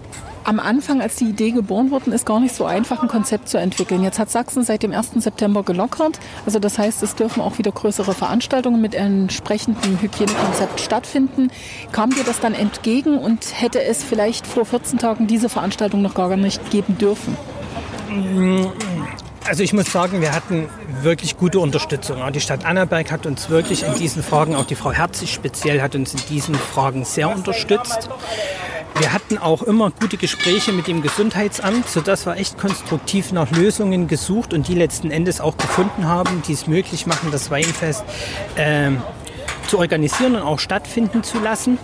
am 0.47 0.61
Anfang, 0.61 1.01
als 1.01 1.17
die 1.17 1.25
Idee 1.25 1.51
geboren 1.51 1.91
worden 1.91 2.13
ist, 2.13 2.25
gar 2.25 2.39
nicht 2.39 2.55
so 2.55 2.63
einfach, 2.63 3.03
ein 3.03 3.09
Konzept 3.09 3.49
zu 3.49 3.57
entwickeln. 3.57 4.01
Jetzt 4.01 4.17
hat 4.17 4.31
Sachsen 4.31 4.63
seit 4.63 4.81
dem 4.81 4.93
1. 4.93 5.11
September 5.17 5.61
gelockert. 5.61 6.19
Also 6.45 6.57
das 6.59 6.79
heißt, 6.79 7.03
es 7.03 7.15
dürfen 7.15 7.41
auch 7.41 7.57
wieder 7.57 7.73
größere 7.73 8.13
Veranstaltungen 8.13 8.79
mit 8.79 8.95
entsprechendem 8.95 9.99
Hygienekonzept 9.99 10.79
stattfinden. 10.79 11.51
Kam 11.91 12.11
dir 12.11 12.23
das 12.23 12.39
dann 12.39 12.53
entgegen 12.53 13.17
und 13.17 13.61
hätte 13.61 13.83
es 13.83 14.05
vielleicht 14.05 14.47
vor 14.47 14.65
14 14.65 14.99
Tagen 14.99 15.27
diese 15.27 15.49
Veranstaltung 15.49 16.01
noch 16.01 16.13
gar 16.13 16.33
nicht 16.37 16.71
geben 16.71 16.97
dürfen? 16.97 17.35
Also 19.47 19.63
ich 19.63 19.71
muss 19.71 19.89
sagen, 19.89 20.19
wir 20.19 20.33
hatten 20.33 20.67
wirklich 21.03 21.37
gute 21.37 21.59
Unterstützung. 21.59 22.21
Die 22.33 22.41
Stadt 22.41 22.65
Annaberg 22.65 23.11
hat 23.11 23.25
uns 23.25 23.49
wirklich 23.49 23.83
in 23.83 23.95
diesen 23.95 24.21
Fragen, 24.21 24.55
auch 24.55 24.65
die 24.65 24.75
Frau 24.75 24.91
Herzig 24.91 25.33
speziell, 25.33 25.81
hat 25.81 25.95
uns 25.95 26.13
in 26.13 26.19
diesen 26.29 26.55
Fragen 26.55 27.05
sehr 27.05 27.29
unterstützt. 27.33 28.09
Wir 28.99 29.13
hatten 29.13 29.37
auch 29.37 29.63
immer 29.63 29.91
gute 29.91 30.17
Gespräche 30.17 30.73
mit 30.73 30.87
dem 30.87 31.01
Gesundheitsamt, 31.01 31.87
sodass 31.87 32.25
wir 32.25 32.35
echt 32.35 32.57
konstruktiv 32.57 33.31
nach 33.31 33.49
Lösungen 33.51 34.07
gesucht 34.07 34.53
und 34.53 34.67
die 34.67 34.75
letzten 34.75 35.11
Endes 35.11 35.39
auch 35.39 35.55
gefunden 35.55 36.07
haben, 36.07 36.41
die 36.47 36.53
es 36.53 36.67
möglich 36.67 37.05
machen, 37.05 37.29
das 37.31 37.49
Weinfest 37.49 38.03
ähm, 38.57 39.01
zu 39.67 39.79
organisieren 39.79 40.35
und 40.35 40.41
auch 40.41 40.59
stattfinden 40.59 41.23
zu 41.23 41.39
lassen. 41.39 41.77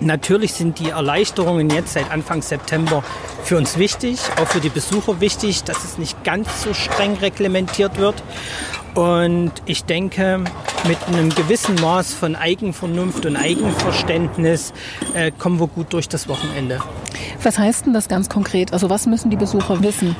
Natürlich 0.00 0.52
sind 0.52 0.78
die 0.78 0.90
Erleichterungen 0.90 1.70
jetzt 1.70 1.94
seit 1.94 2.10
Anfang 2.10 2.42
September 2.42 3.02
für 3.44 3.56
uns 3.56 3.78
wichtig, 3.78 4.20
auch 4.40 4.46
für 4.46 4.60
die 4.60 4.68
Besucher 4.68 5.20
wichtig, 5.20 5.64
dass 5.64 5.84
es 5.84 5.98
nicht 5.98 6.22
ganz 6.24 6.62
so 6.62 6.74
streng 6.74 7.16
reglementiert 7.16 7.98
wird. 7.98 8.22
Und 8.94 9.52
ich 9.66 9.84
denke, 9.84 10.42
mit 10.88 10.98
einem 11.06 11.28
gewissen 11.30 11.74
Maß 11.76 12.14
von 12.14 12.34
Eigenvernunft 12.34 13.26
und 13.26 13.36
Eigenverständnis 13.36 14.72
äh, 15.14 15.30
kommen 15.38 15.60
wir 15.60 15.66
gut 15.66 15.92
durch 15.92 16.08
das 16.08 16.28
Wochenende. 16.28 16.80
Was 17.42 17.58
heißt 17.58 17.86
denn 17.86 17.92
das 17.92 18.08
ganz 18.08 18.28
konkret? 18.28 18.72
Also 18.72 18.88
was 18.88 19.06
müssen 19.06 19.30
die 19.30 19.36
Besucher 19.36 19.82
wissen? 19.82 20.16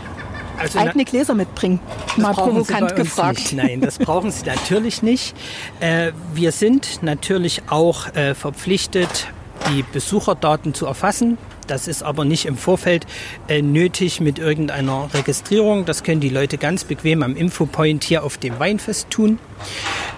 also 0.59 0.79
eigene 0.79 1.05
Gläser 1.05 1.35
mitbringen? 1.35 1.81
Mal 2.17 2.33
provokant 2.33 2.97
gefragt. 2.97 3.39
Nicht. 3.39 3.53
Nein, 3.55 3.81
das 3.81 3.99
brauchen 3.99 4.31
Sie 4.31 4.45
natürlich 4.47 5.03
nicht. 5.03 5.35
Äh, 5.81 6.13
wir 6.35 6.53
sind 6.53 7.03
natürlich 7.03 7.63
auch 7.69 8.15
äh, 8.15 8.35
verpflichtet, 8.35 9.29
die 9.69 9.83
Besucherdaten 9.83 10.75
zu 10.75 10.87
erfassen. 10.87 11.39
Das 11.67 11.89
ist 11.89 12.03
aber 12.03 12.25
nicht 12.25 12.47
im 12.47 12.57
Vorfeld 12.57 13.07
äh, 13.49 13.63
nötig 13.63 14.21
mit 14.21 14.39
irgendeiner 14.39 15.09
Registrierung. 15.13 15.85
Das 15.85 16.03
können 16.05 16.21
die 16.21 16.29
Leute 16.29 16.59
ganz 16.59 16.85
bequem 16.85 17.23
am 17.23 17.37
Infopoint 17.37 18.05
hier 18.05 18.23
auf 18.25 18.39
dem 18.39 18.59
Weinfest 18.59 19.11
tun. 19.11 19.39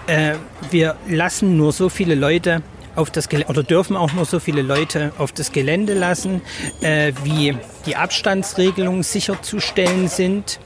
Äh, 0.07 0.35
wir 0.69 0.95
lassen 1.07 1.57
nur 1.57 1.71
so 1.71 1.89
viele 1.89 2.15
Leute 2.15 2.61
auf 2.95 3.09
das 3.09 3.29
Gelände, 3.29 3.49
oder 3.49 3.63
dürfen 3.63 3.95
auch 3.95 4.13
nur 4.13 4.25
so 4.25 4.39
viele 4.39 4.61
Leute 4.61 5.13
auf 5.17 5.31
das 5.31 5.51
Gelände 5.51 5.93
lassen, 5.93 6.41
äh, 6.81 7.13
wie 7.23 7.55
die 7.85 7.95
Abstandsregelungen 7.95 9.03
sicherzustellen 9.03 10.07
sind. 10.07 10.59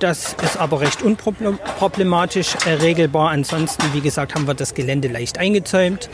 Das 0.00 0.34
ist 0.42 0.56
aber 0.56 0.80
recht 0.80 1.02
unproblematisch 1.02 2.54
äh, 2.64 2.70
regelbar. 2.70 3.30
Ansonsten, 3.30 3.84
wie 3.92 4.00
gesagt, 4.00 4.34
haben 4.34 4.46
wir 4.46 4.54
das 4.54 4.72
Gelände 4.72 5.08
leicht 5.08 5.36
eingezäumt, 5.36 6.08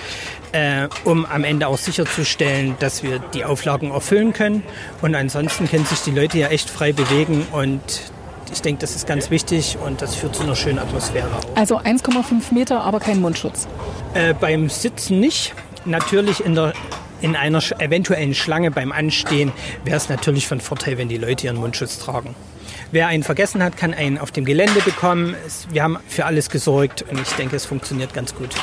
äh, 0.50 0.88
um 1.04 1.24
am 1.24 1.44
Ende 1.44 1.68
auch 1.68 1.78
sicherzustellen, 1.78 2.74
dass 2.80 3.04
wir 3.04 3.20
die 3.20 3.44
Auflagen 3.44 3.92
erfüllen 3.92 4.32
können. 4.32 4.64
Und 5.02 5.14
ansonsten 5.14 5.68
können 5.68 5.86
sich 5.86 6.00
die 6.00 6.10
Leute 6.10 6.36
ja 6.36 6.48
echt 6.48 6.68
frei 6.68 6.92
bewegen 6.92 7.46
und 7.52 7.80
ich 8.52 8.60
denke, 8.60 8.80
das 8.80 8.96
ist 8.96 9.06
ganz 9.06 9.30
wichtig 9.30 9.78
und 9.84 10.02
das 10.02 10.16
führt 10.16 10.34
zu 10.34 10.42
einer 10.42 10.56
schönen 10.56 10.80
Atmosphäre. 10.80 11.28
Also 11.54 11.78
1,5 11.78 12.52
Meter, 12.52 12.80
aber 12.82 12.98
kein 12.98 13.20
Mundschutz. 13.20 13.68
Äh, 14.14 14.34
beim 14.34 14.68
Sitzen 14.68 15.20
nicht. 15.20 15.54
Natürlich 15.84 16.44
in 16.44 16.56
der 16.56 16.72
in 17.20 17.36
einer 17.36 17.62
eventuellen 17.78 18.34
Schlange 18.34 18.70
beim 18.70 18.92
Anstehen 18.92 19.52
wäre 19.84 19.96
es 19.96 20.08
natürlich 20.08 20.48
von 20.48 20.60
Vorteil, 20.60 20.98
wenn 20.98 21.08
die 21.08 21.16
Leute 21.16 21.46
ihren 21.46 21.56
Mundschutz 21.56 21.98
tragen. 21.98 22.34
Wer 22.92 23.08
einen 23.08 23.22
vergessen 23.22 23.62
hat, 23.62 23.76
kann 23.76 23.94
einen 23.94 24.18
auf 24.18 24.30
dem 24.30 24.44
Gelände 24.44 24.80
bekommen. 24.80 25.34
Wir 25.70 25.82
haben 25.82 25.98
für 26.08 26.24
alles 26.24 26.50
gesorgt 26.50 27.02
und 27.10 27.20
ich 27.20 27.32
denke, 27.32 27.56
es 27.56 27.66
funktioniert 27.66 28.14
ganz 28.14 28.34
gut. 28.34 28.54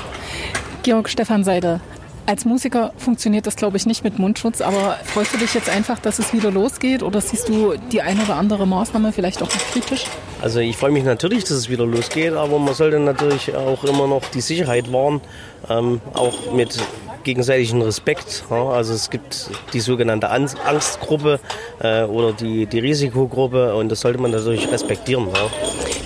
Georg 0.84 1.10
Stefan 1.10 1.44
Seidel, 1.44 1.80
als 2.26 2.46
Musiker 2.46 2.94
funktioniert 2.98 3.48
das, 3.48 3.56
glaube 3.56 3.78
ich, 3.78 3.86
nicht 3.86 4.04
mit 4.04 4.20
Mundschutz, 4.20 4.62
aber 4.62 4.98
freust 5.04 5.34
du 5.34 5.38
dich 5.38 5.54
jetzt 5.54 5.70
einfach, 5.70 6.00
dass 6.00 6.20
es 6.20 6.34
wieder 6.34 6.52
losgeht 6.52 7.04
oder 7.04 7.22
siehst 7.22 7.50
du 7.50 7.74
die 7.92 8.02
eine 8.02 8.24
oder 8.24 8.36
andere 8.36 8.66
Maßnahme 8.66 9.12
vielleicht 9.12 9.42
auch 9.42 9.50
kritisch? 9.72 10.06
Also 10.42 10.60
ich 10.60 10.78
freue 10.78 10.92
mich 10.92 11.04
natürlich, 11.04 11.44
dass 11.44 11.52
es 11.52 11.70
wieder 11.70 11.86
losgeht, 11.86 12.34
aber 12.34 12.60
man 12.60 12.74
sollte 12.74 13.00
natürlich 13.00 13.56
auch 13.56 13.84
immer 13.84 14.08
noch 14.08 14.26
die 14.26 14.42
Sicherheit 14.42 14.92
wahren, 14.92 15.22
ähm, 15.70 16.02
auch 16.14 16.54
mit 16.54 16.78
gegenseitigen 17.24 17.82
Respekt. 17.82 18.44
Ja, 18.50 18.70
also 18.70 18.94
es 18.94 19.10
gibt 19.10 19.50
die 19.74 19.80
sogenannte 19.80 20.30
Angstgruppe 20.30 21.40
äh, 21.80 22.04
oder 22.04 22.34
die, 22.34 22.66
die 22.66 22.80
Risikogruppe 22.80 23.76
und 23.76 23.90
das 23.90 24.02
sollte 24.02 24.20
man 24.20 24.32
natürlich 24.32 24.70
respektieren. 24.72 25.28
Ja. 25.34 25.50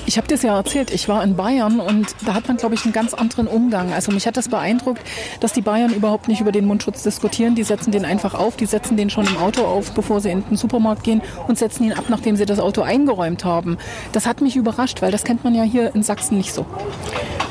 Ich 0.07 0.15
habe 0.15 0.25
das 0.25 0.41
ja 0.41 0.55
erzählt, 0.55 0.91
ich 0.91 1.09
war 1.09 1.21
in 1.21 1.35
Bayern 1.35 1.81
und 1.81 2.15
da 2.25 2.33
hat 2.33 2.47
man, 2.47 2.55
glaube 2.55 2.75
ich, 2.75 2.85
einen 2.85 2.93
ganz 2.93 3.13
anderen 3.13 3.45
Umgang. 3.45 3.91
Also 3.91 4.13
mich 4.13 4.25
hat 4.25 4.37
das 4.37 4.47
beeindruckt, 4.47 5.01
dass 5.41 5.51
die 5.51 5.59
Bayern 5.59 5.93
überhaupt 5.93 6.29
nicht 6.29 6.39
über 6.39 6.53
den 6.53 6.65
Mundschutz 6.65 7.03
diskutieren. 7.03 7.55
Die 7.55 7.63
setzen 7.63 7.91
den 7.91 8.05
einfach 8.05 8.33
auf, 8.33 8.55
die 8.55 8.67
setzen 8.67 8.95
den 8.95 9.09
schon 9.09 9.27
im 9.27 9.35
Auto 9.35 9.65
auf, 9.65 9.91
bevor 9.91 10.21
sie 10.21 10.29
in 10.29 10.45
den 10.45 10.55
Supermarkt 10.55 11.03
gehen 11.03 11.21
und 11.49 11.57
setzen 11.57 11.83
ihn 11.83 11.91
ab, 11.91 12.05
nachdem 12.07 12.37
sie 12.37 12.45
das 12.45 12.61
Auto 12.61 12.83
eingeräumt 12.83 13.43
haben. 13.43 13.77
Das 14.13 14.25
hat 14.25 14.39
mich 14.39 14.55
überrascht, 14.55 15.01
weil 15.01 15.11
das 15.11 15.25
kennt 15.25 15.43
man 15.43 15.53
ja 15.53 15.63
hier 15.63 15.93
in 15.93 16.03
Sachsen 16.03 16.37
nicht 16.37 16.53
so. 16.53 16.65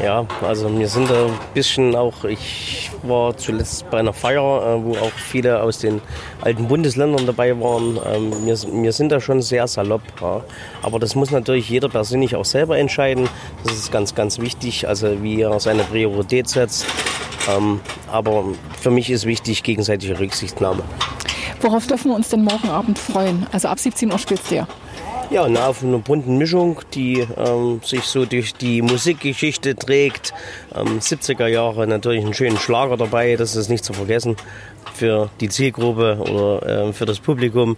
Ja, 0.02 0.26
also 0.42 0.78
wir 0.78 0.88
sind 0.88 1.10
da 1.10 1.26
ein 1.26 1.32
bisschen 1.54 1.96
auch, 1.96 2.24
ich 2.24 2.90
war 3.02 3.36
zuletzt 3.36 3.88
bei 3.90 3.98
einer 3.98 4.12
Feier, 4.12 4.40
äh, 4.76 4.84
wo 4.84 4.92
auch 4.92 5.12
viele 5.12 5.62
aus 5.62 5.78
den 5.78 6.02
alten 6.42 6.68
Bundesländern 6.68 7.24
dabei 7.24 7.58
waren. 7.58 7.98
Ähm, 8.06 8.32
wir, 8.44 8.56
wir 8.82 8.92
sind 8.92 9.10
da 9.10 9.20
schon 9.20 9.40
sehr 9.40 9.66
salopp. 9.66 10.02
Ja. 10.20 10.42
Aber 10.82 10.98
das 10.98 11.14
muss 11.14 11.30
natürlich 11.30 11.70
jeder 11.70 11.88
persönlich 11.88 12.36
auch 12.36 12.44
selber 12.50 12.78
entscheiden. 12.78 13.28
Das 13.64 13.74
ist 13.74 13.92
ganz, 13.92 14.14
ganz 14.14 14.38
wichtig, 14.38 14.88
also 14.88 15.22
wie 15.22 15.40
er 15.40 15.58
seine 15.60 15.84
Priorität 15.84 16.48
setzt. 16.48 16.86
Ähm, 17.48 17.80
aber 18.10 18.44
für 18.80 18.90
mich 18.90 19.10
ist 19.10 19.26
wichtig 19.26 19.62
gegenseitige 19.62 20.18
Rücksichtnahme. 20.18 20.82
Worauf 21.60 21.86
dürfen 21.86 22.10
wir 22.10 22.16
uns 22.16 22.28
denn 22.28 22.44
morgen 22.44 22.68
Abend 22.68 22.98
freuen? 22.98 23.46
Also 23.52 23.68
ab 23.68 23.78
17 23.78 24.12
Uhr 24.12 24.18
spielst 24.18 24.50
du 24.50 24.56
ja. 24.56 24.68
Ja, 25.28 25.44
eine, 25.44 25.64
auf 25.64 25.82
einer 25.82 25.98
bunten 25.98 26.38
Mischung, 26.38 26.80
die 26.94 27.26
ähm, 27.36 27.80
sich 27.82 28.02
so 28.02 28.26
durch 28.26 28.54
die 28.54 28.80
Musikgeschichte 28.80 29.74
trägt. 29.74 30.32
Ähm, 30.72 31.00
70er 31.00 31.48
Jahre 31.48 31.86
natürlich 31.88 32.24
einen 32.24 32.34
schönen 32.34 32.58
Schlager 32.58 32.96
dabei, 32.96 33.34
das 33.34 33.56
ist 33.56 33.68
nicht 33.68 33.84
zu 33.84 33.92
vergessen 33.92 34.36
für 34.94 35.28
die 35.40 35.48
Zielgruppe 35.48 36.18
oder 36.20 36.88
äh, 36.88 36.92
für 36.92 37.06
das 37.06 37.18
Publikum, 37.18 37.76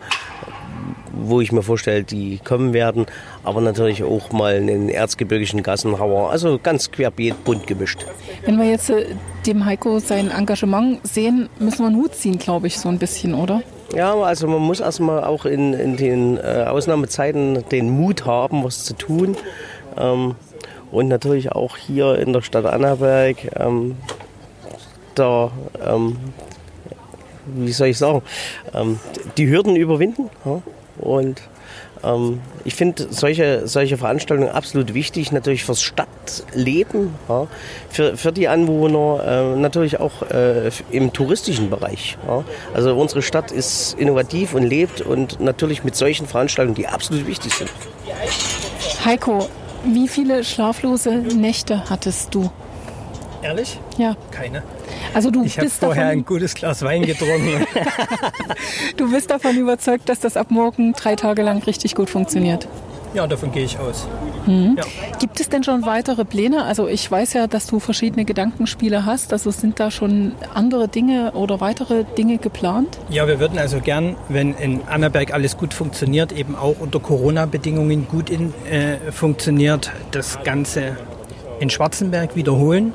wo 1.18 1.40
ich 1.40 1.52
mir 1.52 1.62
vorstelle, 1.62 2.04
die 2.04 2.38
kommen 2.38 2.72
werden. 2.72 3.06
Aber 3.44 3.60
natürlich 3.60 4.02
auch 4.02 4.32
mal 4.32 4.54
einen 4.54 4.88
erzgebirgischen 4.88 5.62
Gassenhauer, 5.62 6.30
also 6.30 6.58
ganz 6.62 6.90
querbeet 6.90 7.44
bunt 7.44 7.66
gemischt. 7.66 8.06
Wenn 8.44 8.58
wir 8.58 8.70
jetzt 8.70 8.90
äh, 8.90 9.06
dem 9.46 9.64
Heiko 9.64 9.98
sein 9.98 10.30
Engagement 10.30 11.06
sehen, 11.06 11.48
müssen 11.58 11.80
wir 11.80 11.87
einen 11.87 11.96
Hut 11.96 12.14
ziehen, 12.14 12.38
glaube 12.38 12.66
ich, 12.66 12.78
so 12.78 12.88
ein 12.88 12.98
bisschen, 12.98 13.34
oder? 13.34 13.62
Ja, 13.94 14.14
also 14.14 14.46
man 14.46 14.60
muss 14.60 14.80
erstmal 14.80 15.25
auch 15.25 15.44
in, 15.44 15.72
in 15.72 15.96
den 15.96 16.37
äh, 16.37 16.66
Ausnahmezeiten 16.68 17.64
den 17.70 17.90
Mut 17.90 18.26
haben, 18.26 18.64
was 18.64 18.84
zu 18.84 18.94
tun. 18.94 19.37
Ähm, 19.96 20.34
und 20.90 21.08
natürlich 21.08 21.52
auch 21.52 21.76
hier 21.76 22.18
in 22.18 22.32
der 22.32 22.42
Stadt 22.42 22.64
Annaberg 22.64 23.37
ähm, 23.58 23.96
da, 25.14 25.50
ähm, 25.84 26.16
wie 27.46 27.72
soll 27.72 27.88
ich 27.88 27.98
sagen, 27.98 28.22
die 29.37 29.48
Hürden 29.48 29.75
überwinden. 29.75 30.30
Ja? 30.44 30.62
Und 30.99 31.40
ähm, 32.05 32.40
ich 32.64 32.75
finde 32.75 33.07
solche, 33.11 33.67
solche 33.67 33.97
Veranstaltungen 33.97 34.50
absolut 34.50 34.95
wichtig, 34.95 35.33
natürlich 35.33 35.64
fürs 35.64 35.83
Stadtleben, 35.83 37.14
ja, 37.28 37.47
für, 37.90 38.17
für 38.17 38.33
die 38.33 38.49
Anwohner, 38.49 39.55
äh, 39.55 39.57
natürlich 39.57 40.00
auch 40.00 40.23
äh, 40.31 40.71
im 40.90 41.12
touristischen 41.12 41.71
Bereich. 41.71 42.17
Ja. 42.26 42.45
Also 42.75 42.95
unsere 42.95 43.23
Stadt 43.23 43.50
ist 43.50 43.95
innovativ 43.99 44.55
und 44.55 44.64
lebt 44.64 45.00
und 45.00 45.40
natürlich 45.40 45.85
mit 45.85 45.97
solchen 45.97 46.26
Veranstaltungen, 46.26 46.76
die 46.76 46.87
absolut 46.87 47.26
wichtig 47.26 47.55
sind. 47.55 47.71
Heiko, 49.05 49.49
wie 49.85 50.09
viele 50.09 50.45
schlaflose 50.45 51.11
Nächte 51.11 51.88
hattest 51.88 52.35
du? 52.35 52.50
Ehrlich? 53.43 53.78
Ja. 53.97 54.17
Keine. 54.31 54.62
Also 55.15 55.31
du 55.31 55.45
ich 55.45 55.59
habe 55.59 55.71
vorher 55.71 56.05
davon, 56.05 56.19
ein 56.19 56.25
gutes 56.25 56.55
Glas 56.55 56.83
Wein 56.83 57.03
getrunken. 57.03 57.67
du 58.97 59.11
bist 59.11 59.31
davon 59.31 59.57
überzeugt, 59.57 60.09
dass 60.09 60.21
das 60.21 60.37
ab 60.37 60.50
morgen 60.50 60.93
drei 60.93 61.17
Tage 61.17 61.43
lang 61.43 61.62
richtig 61.62 61.95
gut 61.95 62.11
funktioniert. 62.11 62.69
Ja, 63.15 63.27
davon 63.27 63.53
gehe 63.53 63.65
ich 63.65 63.79
aus. 63.79 64.07
Mhm. 64.47 64.77
Ja. 64.77 64.85
Gibt 65.19 65.41
es 65.41 65.49
denn 65.49 65.65
schon 65.65 65.87
weitere 65.87 66.25
Pläne? 66.25 66.65
Also 66.65 66.88
ich 66.88 67.11
weiß 67.11 67.33
ja, 67.33 67.47
dass 67.47 67.67
du 67.67 67.81
verschiedene 67.81 68.25
Gedankenspiele 68.25 69.07
hast. 69.07 69.33
Also 69.33 69.50
sind 69.50 69.81
da 69.81 69.91
schon 69.91 70.33
andere 70.55 70.88
Dinge 70.88 71.33
oder 71.33 71.61
weitere 71.61 72.05
Dinge 72.05 72.38
geplant? 72.38 72.99
Ja, 73.09 73.27
wir 73.27 73.41
würden 73.41 73.59
also 73.59 73.81
gern, 73.81 74.17
wenn 74.29 74.55
in 74.55 74.83
Annaberg 74.88 75.33
alles 75.33 75.57
gut 75.57 75.73
funktioniert, 75.73 76.33
eben 76.33 76.55
auch 76.55 76.77
unter 76.81 77.00
Corona-Bedingungen 77.00 78.09
gut 78.09 78.31
in, 78.31 78.53
äh, 78.71 79.11
funktioniert, 79.11 79.91
das 80.11 80.43
Ganze 80.43 80.97
in 81.61 81.71
Schwarzenberg 81.71 82.37
wiederholen. 82.37 82.93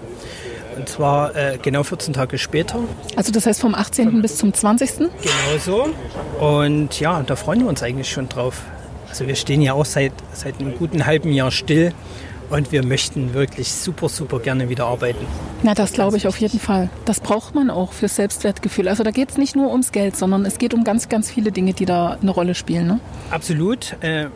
Und 0.75 0.89
zwar 0.89 1.35
äh, 1.35 1.57
genau 1.61 1.83
14 1.83 2.13
Tage 2.13 2.37
später. 2.37 2.79
Also 3.15 3.31
das 3.31 3.45
heißt 3.45 3.61
vom 3.61 3.75
18. 3.75 4.21
bis 4.21 4.37
zum 4.37 4.53
20. 4.53 4.97
Genau 4.97 5.09
so. 5.59 5.89
Und 6.43 6.99
ja, 6.99 7.21
da 7.23 7.35
freuen 7.35 7.61
wir 7.61 7.67
uns 7.67 7.83
eigentlich 7.83 8.09
schon 8.09 8.29
drauf. 8.29 8.61
Also 9.09 9.27
wir 9.27 9.35
stehen 9.35 9.61
ja 9.61 9.73
auch 9.73 9.85
seit, 9.85 10.13
seit 10.33 10.59
einem 10.59 10.75
guten 10.75 11.05
halben 11.05 11.31
Jahr 11.31 11.51
still 11.51 11.93
und 12.49 12.71
wir 12.71 12.85
möchten 12.85 13.33
wirklich 13.33 13.71
super, 13.71 14.09
super 14.09 14.39
gerne 14.39 14.69
wieder 14.69 14.85
arbeiten. 14.85 15.25
Na, 15.63 15.73
das 15.73 15.93
glaube 15.93 16.17
ich 16.17 16.27
auf 16.27 16.37
jeden 16.37 16.59
Fall. 16.59 16.89
Das 17.05 17.19
braucht 17.19 17.55
man 17.55 17.69
auch 17.69 17.93
für 17.93 18.07
Selbstwertgefühl. 18.07 18.87
Also 18.87 19.03
da 19.03 19.11
geht 19.11 19.31
es 19.31 19.37
nicht 19.37 19.55
nur 19.55 19.71
ums 19.71 19.91
Geld, 19.91 20.15
sondern 20.15 20.45
es 20.45 20.57
geht 20.57 20.73
um 20.73 20.83
ganz, 20.83 21.09
ganz 21.09 21.31
viele 21.31 21.51
Dinge, 21.51 21.73
die 21.73 21.85
da 21.85 22.17
eine 22.21 22.31
Rolle 22.31 22.55
spielen. 22.55 22.87
Ne? 22.87 22.99
Absolut. 23.31 23.95
Äh, 24.01 24.27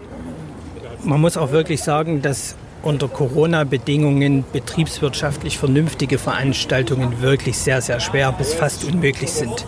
man 1.04 1.22
muss 1.22 1.38
auch 1.38 1.52
wirklich 1.52 1.82
sagen, 1.82 2.22
dass 2.22 2.56
unter 2.88 3.10
Corona-Bedingungen 3.10 4.46
betriebswirtschaftlich 4.54 5.58
vernünftige 5.58 6.18
Veranstaltungen 6.18 7.22
wirklich 7.22 7.58
sehr, 7.58 7.82
sehr 7.82 8.00
schwer 8.00 8.32
bis 8.32 8.54
fast 8.54 8.86
unmöglich 8.86 9.30
sind. 9.30 9.66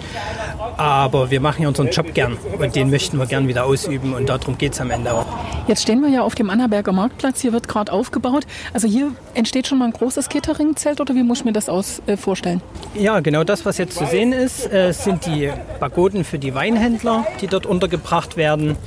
Aber 0.77 1.29
wir 1.29 1.41
machen 1.41 1.63
ja 1.63 1.67
unseren 1.67 1.89
Job 1.89 2.13
gern 2.13 2.37
und 2.57 2.75
den 2.77 2.89
möchten 2.89 3.17
wir 3.17 3.25
gern 3.25 3.49
wieder 3.49 3.65
ausüben 3.65 4.13
und 4.13 4.29
darum 4.29 4.57
geht 4.57 4.71
es 4.71 4.79
am 4.79 4.89
Ende 4.89 5.13
auch. 5.13 5.25
Jetzt 5.67 5.81
stehen 5.81 6.01
wir 6.01 6.09
ja 6.09 6.23
auf 6.23 6.35
dem 6.35 6.49
Annaberger 6.49 6.93
Marktplatz, 6.93 7.41
hier 7.41 7.51
wird 7.51 7.67
gerade 7.67 7.91
aufgebaut. 7.91 8.47
Also 8.73 8.87
hier 8.87 9.11
entsteht 9.33 9.67
schon 9.67 9.79
mal 9.79 9.85
ein 9.85 9.91
großes 9.91 10.29
Catering-Zelt 10.29 11.01
oder 11.01 11.13
wie 11.13 11.23
muss 11.23 11.39
ich 11.39 11.45
mir 11.45 11.51
das 11.51 11.67
aus, 11.67 12.01
äh, 12.07 12.15
vorstellen? 12.15 12.61
Ja, 12.95 13.19
genau 13.19 13.43
das, 13.43 13.65
was 13.65 13.77
jetzt 13.77 13.97
zu 13.97 14.05
sehen 14.05 14.31
ist, 14.31 14.71
äh, 14.71 14.93
sind 14.93 15.25
die 15.25 15.51
Pagoden 15.81 16.23
für 16.23 16.39
die 16.39 16.55
Weinhändler, 16.55 17.25
die 17.41 17.47
dort 17.47 17.65
untergebracht 17.65 18.37
werden. 18.37 18.77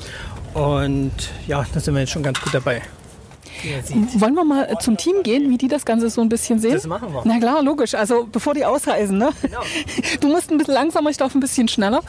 Und 0.55 1.13
ja, 1.47 1.67
da 1.75 1.81
sind 1.81 1.93
wir 1.93 2.01
jetzt 2.01 2.13
schon 2.13 2.23
ganz 2.23 2.41
gut 2.41 2.55
dabei. 2.55 2.81
Wollen 4.17 4.35
wir 4.35 4.45
mal 4.45 4.79
zum 4.81 4.97
Team 4.97 5.23
gehen, 5.23 5.51
wie 5.51 5.59
die 5.59 5.69
das 5.69 5.85
Ganze 5.85 6.11
so 6.11 6.21
ein 6.21 6.29
bisschen 6.29 6.59
sehen? 6.59 6.75
Das 6.75 6.87
machen 6.87 7.13
wir. 7.13 7.23
Na 7.25 7.39
klar, 7.39 7.63
logisch. 7.63 7.95
Also 7.95 8.29
bevor 8.31 8.55
die 8.55 8.65
ausreisen, 8.65 9.19
ne? 9.19 9.31
Genau. 9.43 9.61
Du 10.21 10.29
musst 10.29 10.51
ein 10.51 10.59
bisschen 10.59 10.75
langsamer, 10.75 11.11
ich 11.11 11.17
darf 11.17 11.35
ein 11.35 11.41
bisschen 11.41 11.69
schneller. 11.69 12.01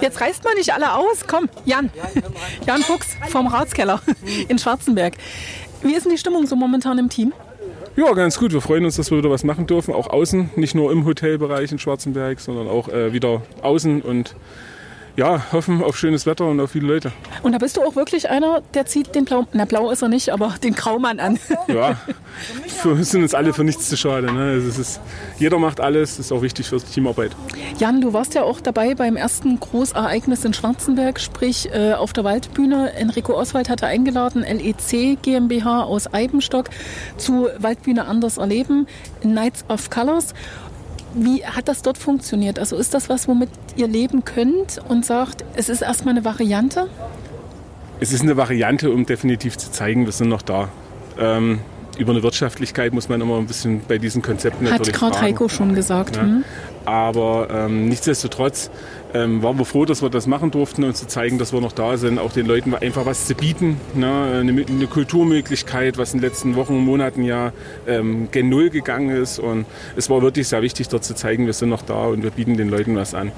Jetzt 0.00 0.20
reißt 0.20 0.44
man 0.44 0.54
nicht 0.54 0.72
alle 0.72 0.94
aus. 0.94 1.24
Komm, 1.26 1.48
Jan. 1.64 1.90
Jan 2.66 2.82
Fuchs 2.82 3.16
vom 3.28 3.46
Ratskeller 3.46 4.00
in 4.48 4.58
Schwarzenberg. 4.58 5.14
Wie 5.82 5.94
ist 5.94 6.04
denn 6.04 6.12
die 6.12 6.18
Stimmung 6.18 6.46
so 6.46 6.56
momentan 6.56 6.98
im 6.98 7.08
Team? 7.08 7.32
Ja, 7.96 8.12
ganz 8.12 8.38
gut. 8.38 8.52
Wir 8.52 8.60
freuen 8.60 8.84
uns, 8.84 8.96
dass 8.96 9.10
wir 9.10 9.18
wieder 9.18 9.30
was 9.30 9.44
machen 9.44 9.66
dürfen. 9.66 9.92
Auch 9.92 10.08
außen, 10.08 10.50
nicht 10.56 10.74
nur 10.74 10.90
im 10.92 11.04
Hotelbereich 11.04 11.72
in 11.72 11.78
Schwarzenberg, 11.78 12.40
sondern 12.40 12.68
auch 12.68 12.88
äh, 12.88 13.12
wieder 13.12 13.42
außen 13.62 14.00
und 14.00 14.34
ja, 15.16 15.52
hoffen 15.52 15.82
auf 15.82 15.96
schönes 15.96 16.26
Wetter 16.26 16.46
und 16.46 16.60
auf 16.60 16.70
viele 16.70 16.86
Leute. 16.86 17.12
Und 17.42 17.52
da 17.52 17.58
bist 17.58 17.76
du 17.76 17.82
auch 17.82 17.96
wirklich 17.96 18.30
einer, 18.30 18.62
der 18.74 18.86
zieht 18.86 19.14
den 19.14 19.24
Blau, 19.24 19.46
na 19.52 19.64
blau 19.64 19.90
ist 19.90 20.02
er 20.02 20.08
nicht, 20.08 20.30
aber 20.30 20.54
den 20.62 20.74
Graumann 20.74 21.20
an. 21.20 21.38
Ja, 21.68 21.96
für 22.66 22.90
uns 22.90 23.10
sind 23.10 23.22
uns 23.22 23.34
alle 23.34 23.52
für 23.52 23.64
nichts 23.64 23.88
zu 23.88 23.96
schade. 23.96 24.32
Ne? 24.32 24.52
Also 24.52 24.68
es 24.68 24.78
ist, 24.78 25.00
jeder 25.38 25.58
macht 25.58 25.80
alles, 25.80 26.18
ist 26.18 26.32
auch 26.32 26.42
wichtig 26.42 26.68
für 26.68 26.78
die 26.78 26.84
Teamarbeit. 26.84 27.30
Jan, 27.78 28.00
du 28.00 28.12
warst 28.12 28.34
ja 28.34 28.42
auch 28.42 28.60
dabei 28.60 28.94
beim 28.94 29.16
ersten 29.16 29.58
Großereignis 29.60 30.44
in 30.44 30.52
Schwarzenberg, 30.52 31.20
sprich 31.20 31.70
äh, 31.72 31.92
auf 31.92 32.12
der 32.12 32.24
Waldbühne. 32.24 32.92
Enrico 32.94 33.34
Oswald 33.34 33.68
hatte 33.68 33.86
eingeladen, 33.86 34.42
LEC 34.42 35.22
GmbH 35.22 35.84
aus 35.84 36.12
Eibenstock 36.12 36.68
zu 37.16 37.48
Waldbühne 37.58 38.06
anders 38.06 38.38
erleben, 38.38 38.86
Nights 39.22 39.64
of 39.68 39.88
Colors. 39.88 40.34
Wie 41.14 41.44
hat 41.44 41.68
das 41.68 41.82
dort 41.82 41.98
funktioniert? 41.98 42.58
Also 42.58 42.76
ist 42.76 42.94
das 42.94 43.08
was, 43.08 43.28
womit 43.28 43.50
ihr 43.76 43.86
leben 43.86 44.24
könnt 44.24 44.80
und 44.88 45.04
sagt, 45.04 45.44
es 45.54 45.68
ist 45.68 45.82
erstmal 45.82 46.14
eine 46.14 46.24
Variante? 46.24 46.88
Es 48.00 48.12
ist 48.12 48.22
eine 48.22 48.36
Variante, 48.36 48.90
um 48.90 49.06
definitiv 49.06 49.56
zu 49.56 49.70
zeigen, 49.70 50.06
wir 50.06 50.12
sind 50.12 50.28
noch 50.28 50.42
da. 50.42 50.68
Ähm, 51.18 51.60
über 51.98 52.12
eine 52.12 52.22
Wirtschaftlichkeit 52.22 52.92
muss 52.92 53.08
man 53.08 53.20
immer 53.20 53.38
ein 53.38 53.46
bisschen 53.46 53.82
bei 53.86 53.98
diesen 53.98 54.22
Konzepten 54.22 54.70
Hat 54.70 54.90
gerade. 54.92 55.20
Heiko 55.20 55.48
schon 55.48 55.74
gesagt. 55.74 56.16
Ja. 56.16 56.22
Hm? 56.22 56.44
Aber 56.84 57.48
ähm, 57.50 57.88
nichtsdestotrotz 57.88 58.70
ähm, 59.14 59.42
waren 59.42 59.58
wir 59.58 59.64
froh, 59.64 59.84
dass 59.84 60.02
wir 60.02 60.10
das 60.10 60.26
machen 60.26 60.50
durften 60.50 60.84
und 60.84 60.96
zu 60.96 61.06
zeigen, 61.06 61.38
dass 61.38 61.52
wir 61.52 61.60
noch 61.60 61.72
da 61.72 61.96
sind, 61.96 62.18
auch 62.18 62.32
den 62.32 62.46
Leuten 62.46 62.74
einfach 62.74 63.06
was 63.06 63.26
zu 63.26 63.34
bieten. 63.34 63.80
Ne? 63.94 64.40
Eine, 64.40 64.64
eine 64.66 64.86
Kulturmöglichkeit, 64.86 65.98
was 65.98 66.14
in 66.14 66.20
den 66.20 66.28
letzten 66.28 66.56
Wochen 66.56 66.74
und 66.74 66.84
Monaten 66.84 67.22
ja 67.24 67.52
ähm, 67.86 68.28
gen 68.30 68.48
Null 68.48 68.70
gegangen 68.70 69.10
ist. 69.10 69.38
Und 69.38 69.66
es 69.96 70.08
war 70.10 70.22
wirklich 70.22 70.48
sehr 70.48 70.62
wichtig, 70.62 70.88
dort 70.88 71.04
zu 71.04 71.14
zeigen, 71.14 71.46
wir 71.46 71.52
sind 71.52 71.68
noch 71.68 71.82
da 71.82 72.06
und 72.06 72.22
wir 72.22 72.30
bieten 72.30 72.56
den 72.56 72.68
Leuten 72.68 72.96
was 72.96 73.14
an. 73.14 73.32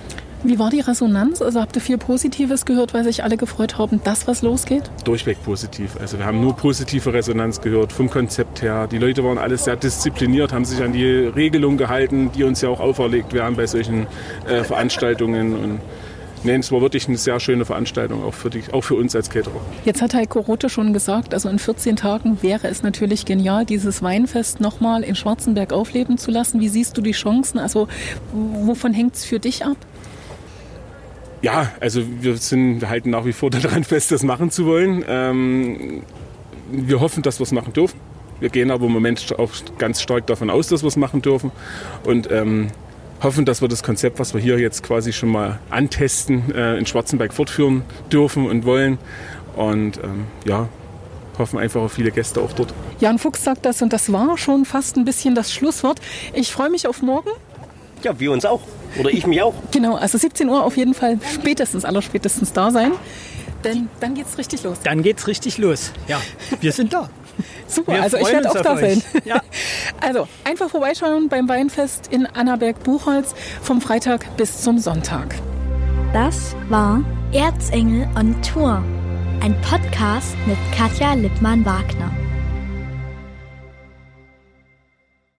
Wie 0.46 0.58
war 0.58 0.68
die 0.68 0.80
Resonanz? 0.80 1.40
Also 1.40 1.58
habt 1.58 1.74
ihr 1.74 1.80
viel 1.80 1.96
Positives 1.96 2.66
gehört, 2.66 2.92
weil 2.92 3.02
sich 3.02 3.24
alle 3.24 3.38
gefreut 3.38 3.78
haben, 3.78 4.02
dass 4.04 4.26
was 4.26 4.42
losgeht? 4.42 4.82
Durchweg 5.04 5.42
positiv. 5.42 5.96
Also 5.98 6.18
wir 6.18 6.26
haben 6.26 6.42
nur 6.42 6.54
positive 6.54 7.14
Resonanz 7.14 7.62
gehört 7.62 7.94
vom 7.94 8.10
Konzept 8.10 8.60
her. 8.60 8.86
Die 8.86 8.98
Leute 8.98 9.24
waren 9.24 9.38
alle 9.38 9.56
sehr 9.56 9.76
diszipliniert, 9.76 10.52
haben 10.52 10.66
sich 10.66 10.82
an 10.82 10.92
die 10.92 11.06
Regelungen 11.06 11.78
gehalten, 11.78 12.30
die 12.36 12.44
uns 12.44 12.60
ja 12.60 12.68
auch 12.68 12.80
auferlegt 12.80 13.32
werden 13.32 13.56
bei 13.56 13.66
solchen 13.66 14.06
äh, 14.46 14.64
Veranstaltungen. 14.64 15.54
Und 15.54 15.80
nee, 16.42 16.56
es 16.56 16.70
war 16.70 16.82
wirklich 16.82 17.08
eine 17.08 17.16
sehr 17.16 17.40
schöne 17.40 17.64
Veranstaltung, 17.64 18.22
auch 18.22 18.34
für, 18.34 18.50
die, 18.50 18.64
auch 18.70 18.84
für 18.84 18.96
uns 18.96 19.16
als 19.16 19.30
Caterer. 19.30 19.62
Jetzt 19.86 20.02
hat 20.02 20.12
Heiko 20.12 20.40
Rote 20.40 20.68
schon 20.68 20.92
gesagt, 20.92 21.32
also 21.32 21.48
in 21.48 21.58
14 21.58 21.96
Tagen 21.96 22.42
wäre 22.42 22.68
es 22.68 22.82
natürlich 22.82 23.24
genial, 23.24 23.64
dieses 23.64 24.02
Weinfest 24.02 24.60
nochmal 24.60 25.04
in 25.04 25.14
Schwarzenberg 25.14 25.72
aufleben 25.72 26.18
zu 26.18 26.30
lassen. 26.30 26.60
Wie 26.60 26.68
siehst 26.68 26.98
du 26.98 27.00
die 27.00 27.12
Chancen? 27.12 27.58
Also 27.58 27.88
wovon 28.34 28.92
hängt 28.92 29.14
es 29.14 29.24
für 29.24 29.40
dich 29.40 29.64
ab? 29.64 29.78
Ja, 31.44 31.72
also 31.78 32.00
wir, 32.22 32.38
sind, 32.38 32.80
wir 32.80 32.88
halten 32.88 33.10
nach 33.10 33.26
wie 33.26 33.34
vor 33.34 33.50
daran 33.50 33.84
fest, 33.84 34.10
das 34.10 34.22
machen 34.22 34.50
zu 34.50 34.64
wollen. 34.64 35.04
Ähm, 35.06 36.02
wir 36.72 37.00
hoffen, 37.00 37.22
dass 37.22 37.38
wir 37.38 37.44
es 37.44 37.52
machen 37.52 37.74
dürfen. 37.74 38.00
Wir 38.40 38.48
gehen 38.48 38.70
aber 38.70 38.86
im 38.86 38.92
Moment 38.92 39.38
auch 39.38 39.50
ganz 39.76 40.00
stark 40.00 40.26
davon 40.26 40.48
aus, 40.48 40.68
dass 40.68 40.82
wir 40.82 40.88
es 40.88 40.96
machen 40.96 41.20
dürfen. 41.20 41.52
Und 42.04 42.30
ähm, 42.30 42.68
hoffen, 43.22 43.44
dass 43.44 43.60
wir 43.60 43.68
das 43.68 43.82
Konzept, 43.82 44.18
was 44.20 44.32
wir 44.32 44.40
hier 44.40 44.58
jetzt 44.58 44.82
quasi 44.82 45.12
schon 45.12 45.28
mal 45.28 45.58
antesten, 45.68 46.50
äh, 46.54 46.78
in 46.78 46.86
Schwarzenberg 46.86 47.34
fortführen 47.34 47.82
dürfen 48.10 48.46
und 48.46 48.64
wollen. 48.64 48.96
Und 49.54 49.98
ähm, 49.98 50.24
ja, 50.46 50.70
hoffen 51.36 51.58
einfach 51.58 51.82
auf 51.82 51.92
viele 51.92 52.10
Gäste 52.10 52.40
auch 52.40 52.54
dort. 52.54 52.72
Jan 53.00 53.18
Fuchs 53.18 53.44
sagt 53.44 53.66
das 53.66 53.82
und 53.82 53.92
das 53.92 54.10
war 54.10 54.38
schon 54.38 54.64
fast 54.64 54.96
ein 54.96 55.04
bisschen 55.04 55.34
das 55.34 55.52
Schlusswort. 55.52 56.00
Ich 56.32 56.50
freue 56.50 56.70
mich 56.70 56.88
auf 56.88 57.02
morgen. 57.02 57.28
Ja, 58.02 58.18
wir 58.18 58.32
uns 58.32 58.46
auch. 58.46 58.62
Oder 58.98 59.10
ich 59.10 59.26
mich 59.26 59.42
auch. 59.42 59.54
Genau, 59.70 59.96
also 59.96 60.18
17 60.18 60.48
Uhr 60.48 60.64
auf 60.64 60.76
jeden 60.76 60.94
Fall 60.94 61.18
spätestens, 61.32 61.84
allerspätestens 61.84 62.52
da 62.52 62.70
sein. 62.70 62.92
Denn 63.64 63.88
dann 64.00 64.14
geht's 64.14 64.36
richtig 64.36 64.62
los. 64.62 64.78
Dann 64.84 65.02
geht's 65.02 65.26
richtig 65.26 65.58
los. 65.58 65.90
Ja, 66.06 66.20
wir 66.60 66.72
sind 66.72 66.92
da. 66.92 67.08
Super, 67.66 67.94
Wir 67.94 68.02
also 68.02 68.18
ich 68.18 68.30
werde 68.30 68.50
auch 68.50 68.54
da 68.60 68.74
euch. 68.74 68.80
sein. 68.80 69.02
Ja. 69.24 69.40
Also 70.00 70.28
einfach 70.44 70.68
vorbeischauen 70.68 71.28
beim 71.30 71.48
Weinfest 71.48 72.08
in 72.12 72.26
Annaberg-Buchholz 72.26 73.34
vom 73.62 73.80
Freitag 73.80 74.36
bis 74.36 74.60
zum 74.60 74.78
Sonntag. 74.78 75.34
Das 76.12 76.54
war 76.68 77.02
Erzengel 77.32 78.06
on 78.18 78.40
Tour, 78.42 78.82
ein 79.40 79.56
Podcast 79.62 80.36
mit 80.46 80.58
Katja 80.76 81.14
Lippmann-Wagner. 81.14 82.10